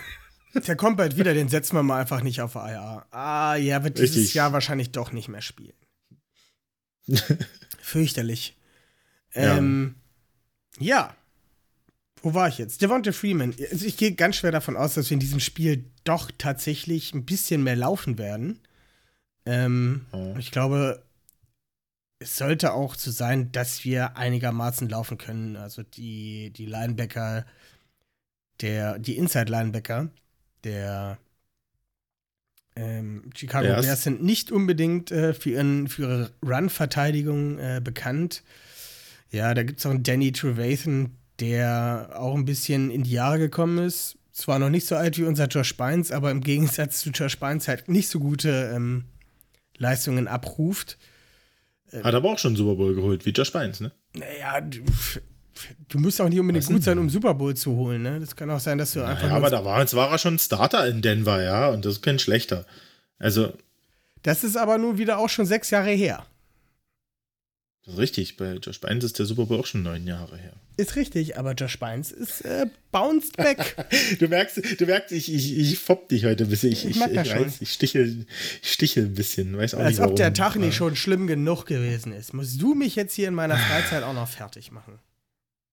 [0.54, 3.06] Der kommt bald wieder, den setzen wir mal einfach nicht auf IA.
[3.12, 4.36] Ah, ja, wird dieses Richtig.
[4.36, 5.74] Jahr wahrscheinlich doch nicht mehr spielen.
[7.82, 8.56] Fürchterlich.
[9.34, 10.05] Ähm, ja.
[12.22, 12.82] Wo war ich jetzt?
[12.82, 13.54] Devonta Freeman.
[13.72, 17.26] Also ich gehe ganz schwer davon aus, dass wir in diesem Spiel doch tatsächlich ein
[17.26, 18.60] bisschen mehr laufen werden.
[19.46, 20.36] Ähm, Ja.
[20.38, 21.04] Ich glaube,
[22.20, 25.56] es sollte auch so sein, dass wir einigermaßen laufen können.
[25.56, 27.46] Also die, die Linebacker,
[28.62, 30.10] der, die Inside-Linebacker
[30.64, 31.20] der
[32.76, 33.86] ähm, Chicago Bears.
[33.86, 38.44] Bears sind nicht unbedingt äh, für, ihren, für ihre Run-Verteidigung äh, bekannt.
[39.32, 43.40] Ja, da gibt es auch einen Danny Trevathan, der auch ein bisschen in die Jahre
[43.40, 44.18] gekommen ist.
[44.32, 47.68] Zwar noch nicht so alt wie unser Josh Bynes, aber im Gegensatz zu Josh Bynes
[47.68, 49.06] halt nicht so gute ähm,
[49.78, 50.98] Leistungen abruft.
[52.04, 53.92] Hat aber auch schon einen Super Bowl geholt, wie Josh Bynes, ne?
[54.14, 54.80] Naja, du,
[55.88, 58.02] du musst auch nicht unbedingt gut sein, um Super Bowl zu holen.
[58.02, 58.20] Ne?
[58.20, 60.18] Das kann auch sein, dass du einfach Ja, nur aber da war, jetzt war er
[60.18, 62.66] schon Starter in Denver, ja, und das ist kein schlechter.
[63.20, 63.54] Also,
[64.24, 66.26] Das ist aber nun wieder auch schon sechs Jahre her.
[67.86, 70.54] Das ist richtig, bei Josh Bynes ist der Super Bowl auch schon neun Jahre her.
[70.78, 73.76] Ist richtig, aber Josh Bynes ist äh, bounced back.
[74.20, 76.72] Du merkst, du merkst, ich, ich, ich fopp dich heute ein bisschen.
[76.72, 78.26] Ich, Ich ich, ich, weiß, ich stichel,
[78.62, 79.56] ich stichel ein bisschen.
[79.56, 80.16] Weiß auch Als nicht, ob warum.
[80.16, 82.34] der Tag nicht schon schlimm genug gewesen ist.
[82.34, 85.00] Musst du mich jetzt hier in meiner Freizeit auch noch fertig machen?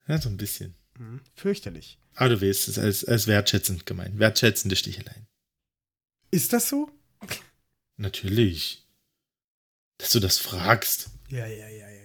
[0.06, 0.74] Ja, so ein bisschen.
[0.98, 1.98] Hm, fürchterlich.
[2.14, 4.18] Aber du weißt, es ist als, als wertschätzend gemeint.
[4.18, 5.26] Wertschätzende Sticheleien.
[6.30, 6.90] Ist das so?
[7.96, 8.84] Natürlich.
[9.98, 11.08] Dass du das fragst.
[11.30, 12.01] Ja, ja, ja, ja.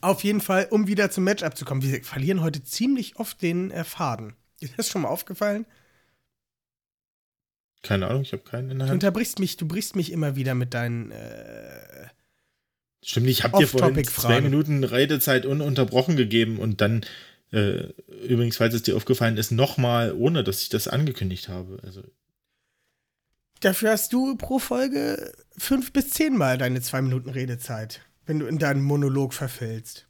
[0.00, 1.82] Auf jeden Fall, um wieder zum Matchup zu kommen.
[1.82, 4.34] Wir verlieren heute ziemlich oft den äh, Faden.
[4.60, 5.66] Ist das schon mal aufgefallen?
[7.82, 9.02] Keine Ahnung, ich habe keinen in der Du Hand.
[9.04, 11.10] unterbrichst mich, du brichst mich immer wieder mit deinen.
[11.12, 12.08] Äh,
[13.02, 14.40] Stimmt, ich habe dir vorhin zwei.
[14.40, 17.04] Minuten Redezeit ununterbrochen gegeben und dann,
[17.52, 17.84] äh,
[18.26, 21.78] übrigens, falls es dir aufgefallen ist, nochmal, ohne dass ich das angekündigt habe.
[21.84, 22.02] Also,
[23.60, 28.58] dafür hast du pro Folge fünf bis zehnmal deine zwei Minuten Redezeit, wenn du in
[28.58, 30.06] deinen Monolog verfällst.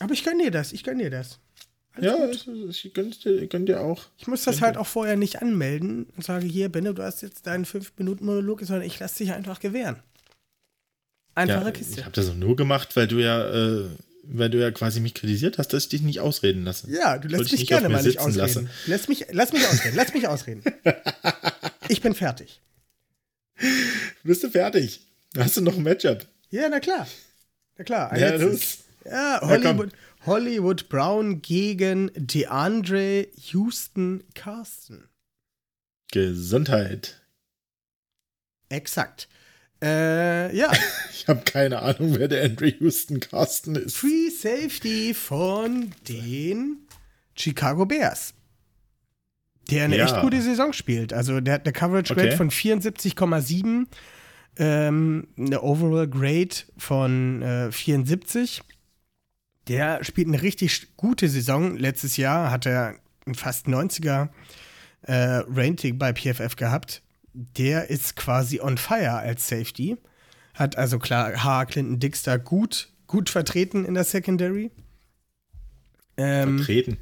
[0.00, 1.38] Aber ich gönn dir das, ich gönn dir das.
[1.92, 2.48] Alles ja, gut.
[2.48, 4.06] also, ich gönnt dir, gönnt dir auch.
[4.18, 7.46] Ich muss das halt auch vorher nicht anmelden und sage, hier, Benno, du hast jetzt
[7.46, 9.96] deinen 5-Minuten-Monolog, sondern ich lasse dich einfach gewähren.
[11.34, 12.00] Einfache Ja, Kiste.
[12.00, 13.84] ich habe das auch nur gemacht, weil du ja, äh,
[14.24, 16.90] weil du ja quasi mich kritisiert hast, dass ich dich nicht ausreden lasse.
[16.90, 18.70] Ja, du lässt Wollte ich mich gerne mal nicht ausreden.
[18.86, 20.62] Lass mich, lass mich ausreden, lass mich ausreden.
[21.88, 22.60] Ich bin fertig.
[24.24, 25.02] Bist du fertig?
[25.38, 26.26] Hast du noch ein Matchup?
[26.50, 27.06] Ja, na klar.
[27.78, 28.10] Na klar.
[28.12, 28.84] ein Ja, letztes.
[29.04, 29.12] los.
[29.12, 29.40] Ja.
[29.42, 29.92] Hollywood,
[30.24, 35.08] Hollywood Brown gegen DeAndre Houston Carsten.
[36.12, 37.20] Gesundheit.
[38.68, 39.28] Exakt.
[39.82, 40.72] Äh, ja,
[41.12, 43.96] Ich habe keine Ahnung, wer der Andrew Houston Carsten ist.
[43.96, 46.86] Free Safety von den
[47.36, 48.32] Chicago Bears.
[49.70, 50.04] Der eine Ja.
[50.06, 51.12] echt gute Saison spielt.
[51.12, 52.36] Also der hat eine Coverage Grade Okay.
[52.36, 53.86] von 74,7,
[54.58, 58.62] ähm, eine Overall Grade von äh, 74.
[59.68, 61.76] Der spielt eine richtig gute Saison.
[61.76, 62.96] Letztes Jahr hat er
[63.26, 64.28] ein fast 90er
[65.02, 67.02] äh, Rating bei PFF gehabt.
[67.32, 69.96] Der ist quasi on fire als Safety.
[70.54, 71.66] Hat also klar H.
[71.66, 74.70] Clinton Dix da gut, gut vertreten in der Secondary.
[76.16, 76.98] Ähm, Vertreten.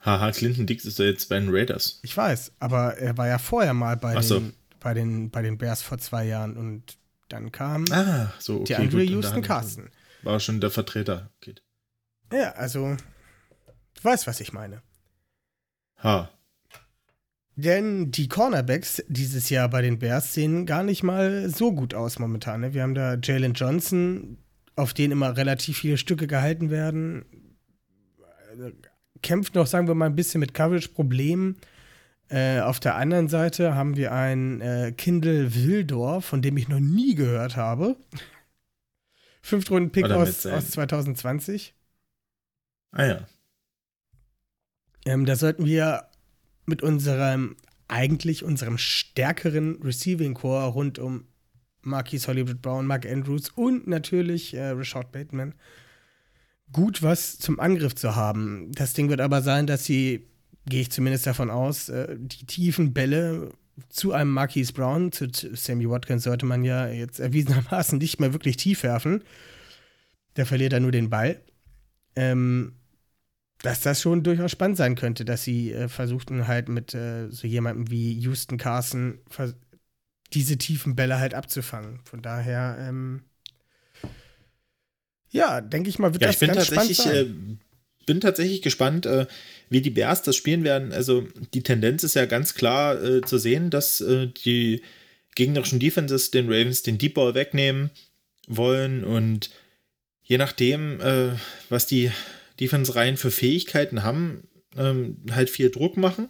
[0.00, 2.00] Haha, Clinton Dix ist ja jetzt bei den Raiders.
[2.02, 4.40] ich weiß, aber er war ja vorher mal bei, Ach so.
[4.40, 8.64] den, bei, den, bei den Bears vor zwei Jahren und dann kam Ah, so, okay.
[8.64, 9.90] der Andre gut, und da Houston Carsten.
[10.22, 11.30] War schon der Vertreter.
[11.40, 11.54] Okay.
[12.32, 12.96] Ja, also,
[13.94, 14.82] du weißt, was ich meine.
[16.02, 16.30] Ha.
[17.56, 22.18] Denn die Cornerbacks dieses Jahr bei den Bears sehen gar nicht mal so gut aus
[22.18, 22.62] momentan.
[22.62, 22.74] Ne?
[22.74, 24.38] Wir haben da Jalen Johnson,
[24.76, 27.24] auf den immer relativ viele Stücke gehalten werden.
[28.50, 28.70] Also,
[29.22, 31.56] Kämpft noch, sagen wir mal, ein bisschen mit Coverage-Problemen.
[32.30, 36.80] Äh, auf der anderen Seite haben wir einen äh, Kindle Wildor, von dem ich noch
[36.80, 37.96] nie gehört habe.
[39.42, 41.74] Fünftrunden-Pick aus, aus 2020.
[42.92, 43.26] Ah ja.
[45.06, 46.04] Ähm, da sollten wir
[46.66, 47.56] mit unserem,
[47.88, 51.24] eigentlich unserem stärkeren Receiving Core rund um
[51.82, 55.54] Marquis Hollywood Brown, Mark Andrews und natürlich äh, Rashad Bateman
[56.72, 58.72] gut was zum Angriff zu haben.
[58.72, 60.28] Das Ding wird aber sein, dass sie,
[60.66, 63.52] gehe ich zumindest davon aus, äh, die tiefen Bälle
[63.88, 68.56] zu einem Marquis Brown, zu Sammy Watkins sollte man ja jetzt erwiesenermaßen nicht mehr wirklich
[68.56, 69.24] tief werfen.
[70.36, 71.40] Der verliert dann nur den Ball.
[72.16, 72.74] Ähm,
[73.62, 77.46] dass das schon durchaus spannend sein könnte, dass sie äh, versuchten halt mit äh, so
[77.46, 79.18] jemandem wie Houston Carson
[80.32, 82.00] diese tiefen Bälle halt abzufangen.
[82.04, 83.22] Von daher, ähm,
[85.30, 87.60] ja, denke ich mal, wird Ja, das ich bin ganz spannend tatsächlich, äh, sein.
[88.06, 89.26] bin tatsächlich gespannt, äh,
[89.70, 90.92] wie die Bears das spielen werden.
[90.92, 94.82] Also die Tendenz ist ja ganz klar äh, zu sehen, dass äh, die
[95.36, 97.90] gegnerischen Defenses den Ravens den Deep Ball wegnehmen
[98.48, 99.50] wollen und
[100.22, 101.30] je nachdem, äh,
[101.68, 102.10] was die
[102.58, 106.28] Defense-Reihen für Fähigkeiten haben, ähm, halt viel Druck machen.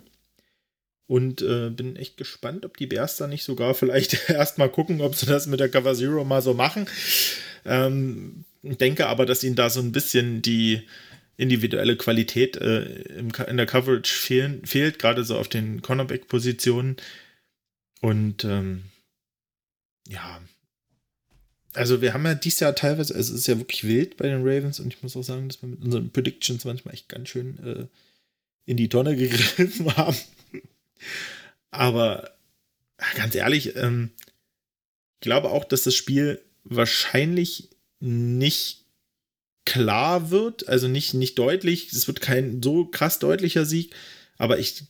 [1.06, 5.16] Und äh, bin echt gespannt, ob die Bears da nicht sogar vielleicht erstmal gucken, ob
[5.16, 6.86] sie das mit der Cover Zero mal so machen.
[7.64, 10.82] Ähm, denke aber, dass ihnen da so ein bisschen die
[11.40, 16.96] individuelle Qualität äh, im, in der Coverage fehlen, fehlt, gerade so auf den Cornerback-Positionen.
[18.00, 18.84] Und ähm,
[20.06, 20.40] ja,
[21.72, 24.42] also wir haben ja dieses Jahr teilweise, also es ist ja wirklich wild bei den
[24.42, 27.58] Ravens und ich muss auch sagen, dass wir mit unseren Predictions manchmal echt ganz schön
[27.64, 27.86] äh,
[28.66, 30.16] in die Tonne gegriffen haben.
[31.70, 32.34] Aber
[33.16, 34.10] ganz ehrlich, ähm,
[35.14, 38.79] ich glaube auch, dass das Spiel wahrscheinlich nicht
[39.64, 41.92] klar wird, also nicht, nicht deutlich.
[41.92, 43.94] Es wird kein so krass deutlicher Sieg,
[44.36, 44.84] aber ich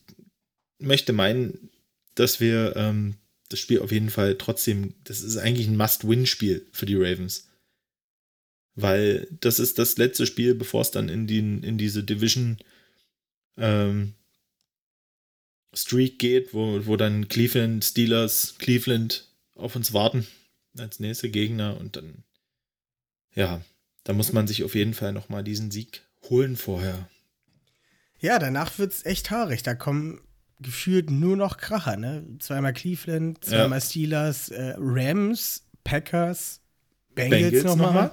[0.78, 1.70] möchte meinen,
[2.14, 3.16] dass wir ähm,
[3.48, 7.48] das Spiel auf jeden Fall trotzdem, das ist eigentlich ein Must-Win-Spiel für die Ravens.
[8.76, 12.58] Weil das ist das letzte Spiel, bevor es dann in, den, in diese Division
[13.56, 14.14] ähm,
[15.74, 20.26] Streak geht, wo, wo dann Cleveland, Steelers, Cleveland auf uns warten
[20.78, 22.24] als nächste Gegner und dann,
[23.34, 23.62] ja,
[24.10, 27.08] da muss man sich auf jeden Fall nochmal diesen Sieg holen vorher.
[28.18, 29.62] Ja, danach wird es echt haarig.
[29.62, 30.20] Da kommen
[30.58, 32.26] gefühlt nur noch Kracher, ne?
[32.40, 36.58] Zweimal Cleveland, zweimal Steelers, äh, Rams, Packers,
[37.14, 38.10] Bengals, Bengals nochmal.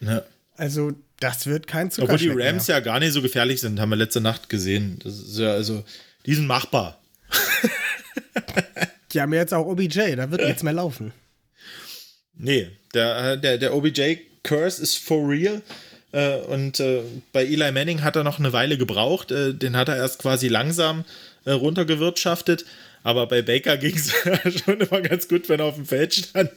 [0.00, 0.08] noch.
[0.10, 0.22] Ja.
[0.58, 2.76] Also, das wird kein Obwohl die Rams mehr.
[2.76, 4.98] ja gar nicht so gefährlich sind, haben wir letzte Nacht gesehen.
[5.02, 5.84] Das ist ja, also,
[6.26, 7.00] die sind machbar.
[9.12, 11.12] Die haben jetzt auch OBJ, da wird nichts mehr laufen.
[12.34, 13.74] Nee, der, der, der
[14.44, 15.62] OBJ-Curse ist for real.
[16.12, 17.02] Äh, und äh,
[17.32, 19.30] bei Eli Manning hat er noch eine Weile gebraucht.
[19.30, 21.04] Äh, den hat er erst quasi langsam
[21.46, 22.66] runtergewirtschaftet.
[23.02, 24.12] Aber bei Baker ging es
[24.64, 26.50] schon immer ganz gut, wenn er auf dem Feld stand.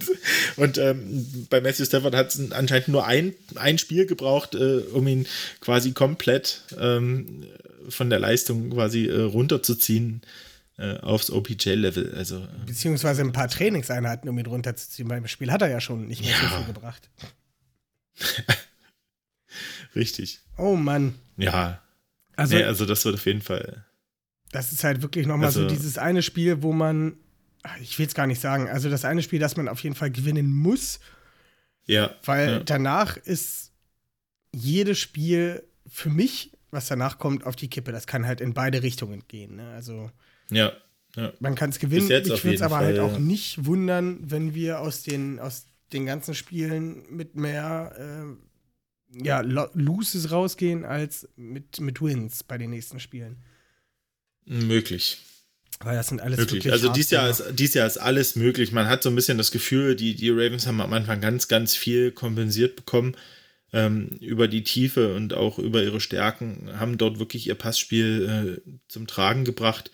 [0.57, 5.07] Und ähm, bei Matthew Stafford hat es anscheinend nur ein, ein Spiel gebraucht, äh, um
[5.07, 5.25] ihn
[5.61, 7.45] quasi komplett ähm,
[7.87, 10.21] von der Leistung quasi äh, runterzuziehen
[10.77, 12.13] äh, aufs OPJ-Level.
[12.17, 15.07] Also, Beziehungsweise ein paar Trainingseinheiten, um ihn runterzuziehen.
[15.07, 16.49] Beim Spiel hat er ja schon nicht mehr Ja.
[16.49, 17.09] so viel gebracht.
[19.95, 20.39] richtig.
[20.57, 21.15] Oh Mann.
[21.37, 21.81] Ja.
[22.35, 23.85] Also, nee, also das wird auf jeden Fall.
[24.51, 27.17] das ist halt wirklich nochmal so Also- dieses eine Spiel, wo man,
[27.63, 29.95] ach, ich will es gar nicht sagen, also das eine Spiel, das man auf jeden
[29.95, 30.99] Fall gewinnen muss,
[31.85, 32.15] Ja.
[32.23, 32.59] weil ja.
[32.59, 33.71] danach ist
[34.51, 37.91] jedes Spiel für mich, was danach kommt, auf die Kippe.
[37.91, 39.55] Das kann halt in beide Richtungen gehen.
[39.55, 39.69] Ne?
[39.71, 40.11] Also
[40.51, 40.71] Ja.
[41.15, 41.33] ja.
[41.39, 42.09] man kann es gewinnen.
[42.11, 43.19] Ich würde es aber Fall, halt auch ja.
[43.19, 49.69] nicht wundern, wenn wir aus den, aus den ganzen Spielen mit mehr äh, ja, Lo-
[49.73, 53.37] Loses rausgehen als mit, mit Wins bei den nächsten Spielen.
[54.45, 55.19] Möglich.
[55.79, 56.71] Weil das sind alles Möglich.
[56.71, 58.71] Also dies Jahr, ist, dies Jahr ist alles möglich.
[58.71, 61.75] Man hat so ein bisschen das Gefühl, die, die Ravens haben am Anfang ganz, ganz
[61.75, 63.15] viel kompensiert bekommen
[63.71, 68.71] ähm, über die Tiefe und auch über ihre Stärken, haben dort wirklich ihr Passspiel äh,
[68.87, 69.91] zum Tragen gebracht.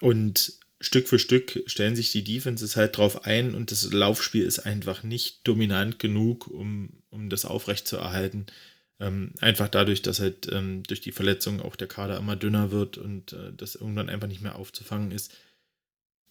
[0.00, 4.60] Und Stück für Stück stellen sich die Defenses halt drauf ein und das Laufspiel ist
[4.60, 8.46] einfach nicht dominant genug, um, um das aufrechtzuerhalten.
[9.00, 12.98] Ähm, einfach dadurch, dass halt ähm, durch die Verletzung auch der Kader immer dünner wird
[12.98, 15.32] und äh, das irgendwann einfach nicht mehr aufzufangen ist.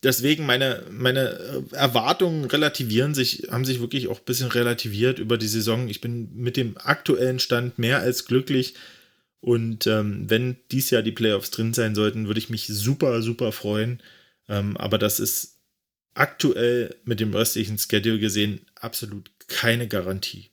[0.03, 1.29] Deswegen meine, meine
[1.71, 5.87] äh, Erwartungen relativieren sich, haben sich wirklich auch ein bisschen relativiert über die Saison.
[5.89, 8.75] Ich bin mit dem aktuellen Stand mehr als glücklich.
[9.41, 13.51] Und ähm, wenn dies Jahr die Playoffs drin sein sollten, würde ich mich super, super
[13.51, 13.99] freuen.
[14.47, 15.59] Ähm, aber das ist
[16.13, 20.51] aktuell mit dem restlichen Schedule gesehen absolut keine Garantie.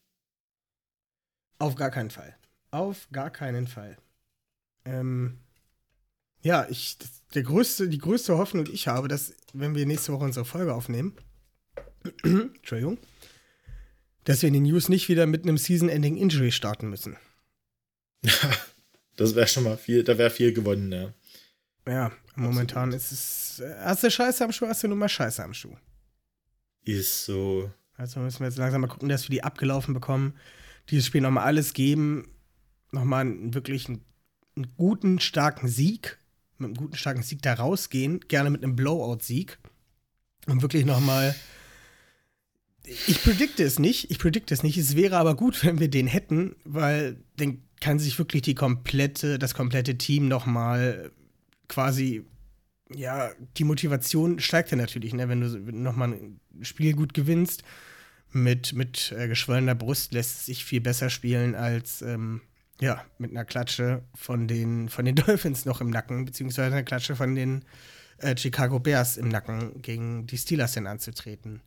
[1.59, 2.37] Auf gar keinen Fall.
[2.71, 3.97] Auf gar keinen Fall.
[4.85, 5.39] Ähm,
[6.43, 6.99] ja, ich,
[7.35, 10.75] der größte, die größte Hoffnung, die ich habe, dass, wenn wir nächste Woche unsere Folge
[10.75, 11.15] aufnehmen,
[12.25, 12.99] Entschuldigung,
[14.25, 17.17] dass wir in den News nicht wieder mit einem Season-Ending Injury starten müssen.
[19.17, 21.13] Das wäre schon mal viel, da wäre viel gewonnen, ja.
[21.87, 25.43] Ja, momentan ist es, äh, hast du Scheiße am Schuh, hast du nur mal Scheiße
[25.43, 25.75] am Schuh.
[26.85, 27.71] Ist so.
[27.97, 30.35] Also müssen wir jetzt langsam mal gucken, dass wir die abgelaufen bekommen.
[30.91, 32.29] Dieses Spiel nochmal alles geben.
[32.91, 34.05] Nochmal einen, wirklich einen,
[34.57, 36.19] einen guten, starken Sieg.
[36.59, 38.21] Mit einem guten, starken Sieg da rausgehen.
[38.21, 39.59] Gerne mit einem Blowout-Sieg.
[40.47, 41.35] Und wirklich nochmal.
[42.85, 44.11] Ich predikte es nicht.
[44.11, 44.77] Ich predikte es nicht.
[44.77, 49.39] Es wäre aber gut, wenn wir den hätten, weil dann kann sich wirklich die komplette,
[49.39, 51.13] das komplette Team nochmal
[51.73, 52.27] quasi
[52.95, 55.29] ja, die Motivation steigt ja natürlich, ne?
[55.29, 57.63] wenn du nochmal ein Spiel gut gewinnst.
[58.35, 62.41] Mit, mit äh, geschwollener Brust lässt es sich viel besser spielen als ähm,
[62.81, 67.15] ja, mit einer Klatsche von den, von den Dolphins noch im Nacken, beziehungsweise einer Klatsche
[67.15, 67.65] von den
[68.19, 71.61] äh, Chicago Bears im Nacken gegen die Steelers dann anzutreten.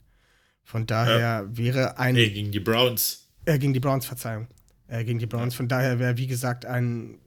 [0.64, 2.16] Von daher wäre ein.
[2.16, 3.28] Nee, gegen die Browns.
[3.44, 4.48] Äh, gegen die Browns, Verzeihung.
[4.88, 5.54] Äh, gegen die Browns.
[5.54, 7.20] Von daher wäre, wie gesagt, ein,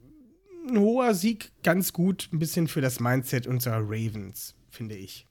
[0.69, 5.27] ein hoher Sieg ganz gut, ein bisschen für das Mindset unserer Ravens, finde ich.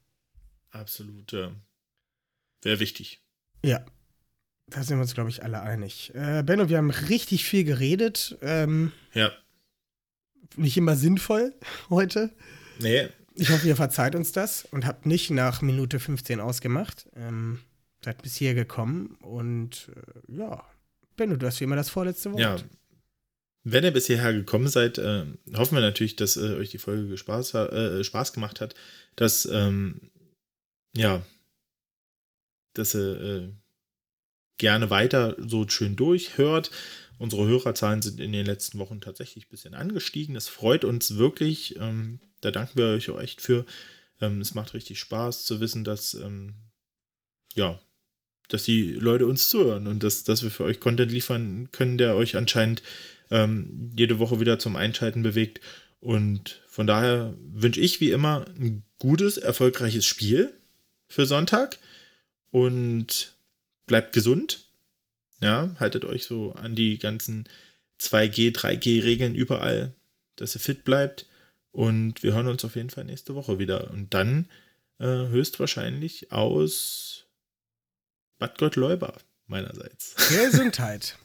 [0.70, 1.32] Absolut.
[1.32, 1.52] Ja.
[2.62, 3.20] Wäre wichtig.
[3.64, 3.84] Ja.
[4.66, 6.12] Da sind wir uns, glaube ich, alle einig.
[6.14, 8.36] Äh, Benno, wir haben richtig viel geredet.
[8.42, 9.32] Ähm, Ja.
[10.56, 11.54] nicht immer sinnvoll
[11.90, 12.30] heute.
[12.78, 17.08] Nee, Ich hoffe, ihr verzeiht uns das und habt nicht nach Minute 15 ausgemacht.
[17.16, 17.60] Ähm,
[18.04, 19.90] seid bis hier gekommen und
[20.28, 20.64] äh, ja.
[21.16, 22.40] Benno, du hast wie immer das vorletzte Wort.
[22.40, 22.56] Ja.
[23.70, 27.18] Wenn ihr bis hierher gekommen seid, äh, hoffen wir natürlich, dass äh, euch die Folge
[27.18, 28.74] Spaß, äh, Spaß gemacht hat,
[29.14, 30.10] dass, ähm,
[30.96, 31.22] ja,
[32.72, 33.48] dass ihr äh,
[34.56, 36.70] gerne weiter so schön durchhört.
[37.18, 40.34] Unsere Hörerzahlen sind in den letzten Wochen tatsächlich ein bisschen angestiegen.
[40.34, 41.76] Das freut uns wirklich.
[41.76, 43.66] Ähm, da danken wir euch auch echt für.
[44.20, 46.54] Ähm, es macht richtig Spaß zu wissen, dass, ähm,
[47.54, 47.78] ja,
[48.48, 52.16] dass die Leute uns zuhören und dass, dass wir für euch Content liefern können, der
[52.16, 52.82] euch anscheinend
[53.30, 55.60] ähm, jede Woche wieder zum Einschalten bewegt.
[56.00, 60.52] Und von daher wünsche ich wie immer ein gutes, erfolgreiches Spiel
[61.08, 61.78] für Sonntag
[62.50, 63.34] und
[63.86, 64.64] bleibt gesund.
[65.40, 67.48] Ja, haltet euch so an die ganzen
[68.00, 69.92] 2G, 3G-Regeln überall,
[70.36, 71.26] dass ihr fit bleibt.
[71.70, 73.90] Und wir hören uns auf jeden Fall nächste Woche wieder.
[73.90, 74.48] Und dann
[74.98, 77.26] äh, höchstwahrscheinlich aus
[78.38, 79.14] Bad Gottleuba
[79.46, 80.14] meinerseits.
[80.28, 81.18] Gesundheit.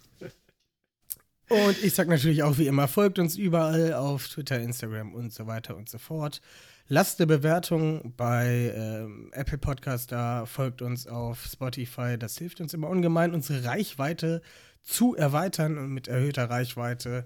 [1.49, 5.45] Und ich sag natürlich auch wie immer, folgt uns überall auf Twitter, Instagram und so
[5.45, 6.41] weiter und so fort.
[6.87, 12.17] Lasst eine Bewertung bei ähm, Apple Podcast da, folgt uns auf Spotify.
[12.17, 14.41] Das hilft uns immer ungemein, unsere Reichweite
[14.81, 15.77] zu erweitern.
[15.77, 17.25] Und mit erhöhter Reichweite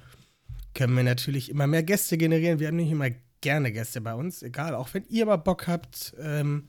[0.74, 2.60] können wir natürlich immer mehr Gäste generieren.
[2.60, 3.10] Wir haben nicht immer
[3.42, 4.76] gerne Gäste bei uns, egal.
[4.76, 6.68] Auch wenn ihr mal Bock habt, ähm,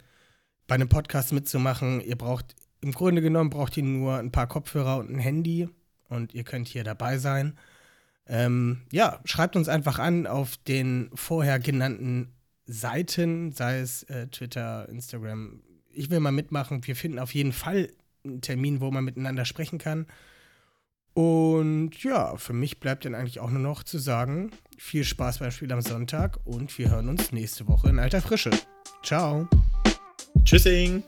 [0.67, 4.99] bei einem Podcast mitzumachen, ihr braucht, im Grunde genommen braucht ihr nur ein paar Kopfhörer
[4.99, 5.69] und ein Handy
[6.09, 7.59] und ihr könnt hier dabei sein.
[8.27, 12.35] Ähm, ja, schreibt uns einfach an auf den vorher genannten
[12.67, 15.63] Seiten, sei es äh, Twitter, Instagram.
[15.91, 16.87] Ich will mal mitmachen.
[16.87, 17.91] Wir finden auf jeden Fall
[18.25, 20.07] einen Termin, wo man miteinander sprechen kann.
[21.15, 25.51] Und ja, für mich bleibt dann eigentlich auch nur noch zu sagen, viel Spaß beim
[25.51, 28.51] Spiel am Sonntag und wir hören uns nächste Woche in alter Frische.
[29.03, 29.49] Ciao.
[30.45, 31.03] Tschüssing.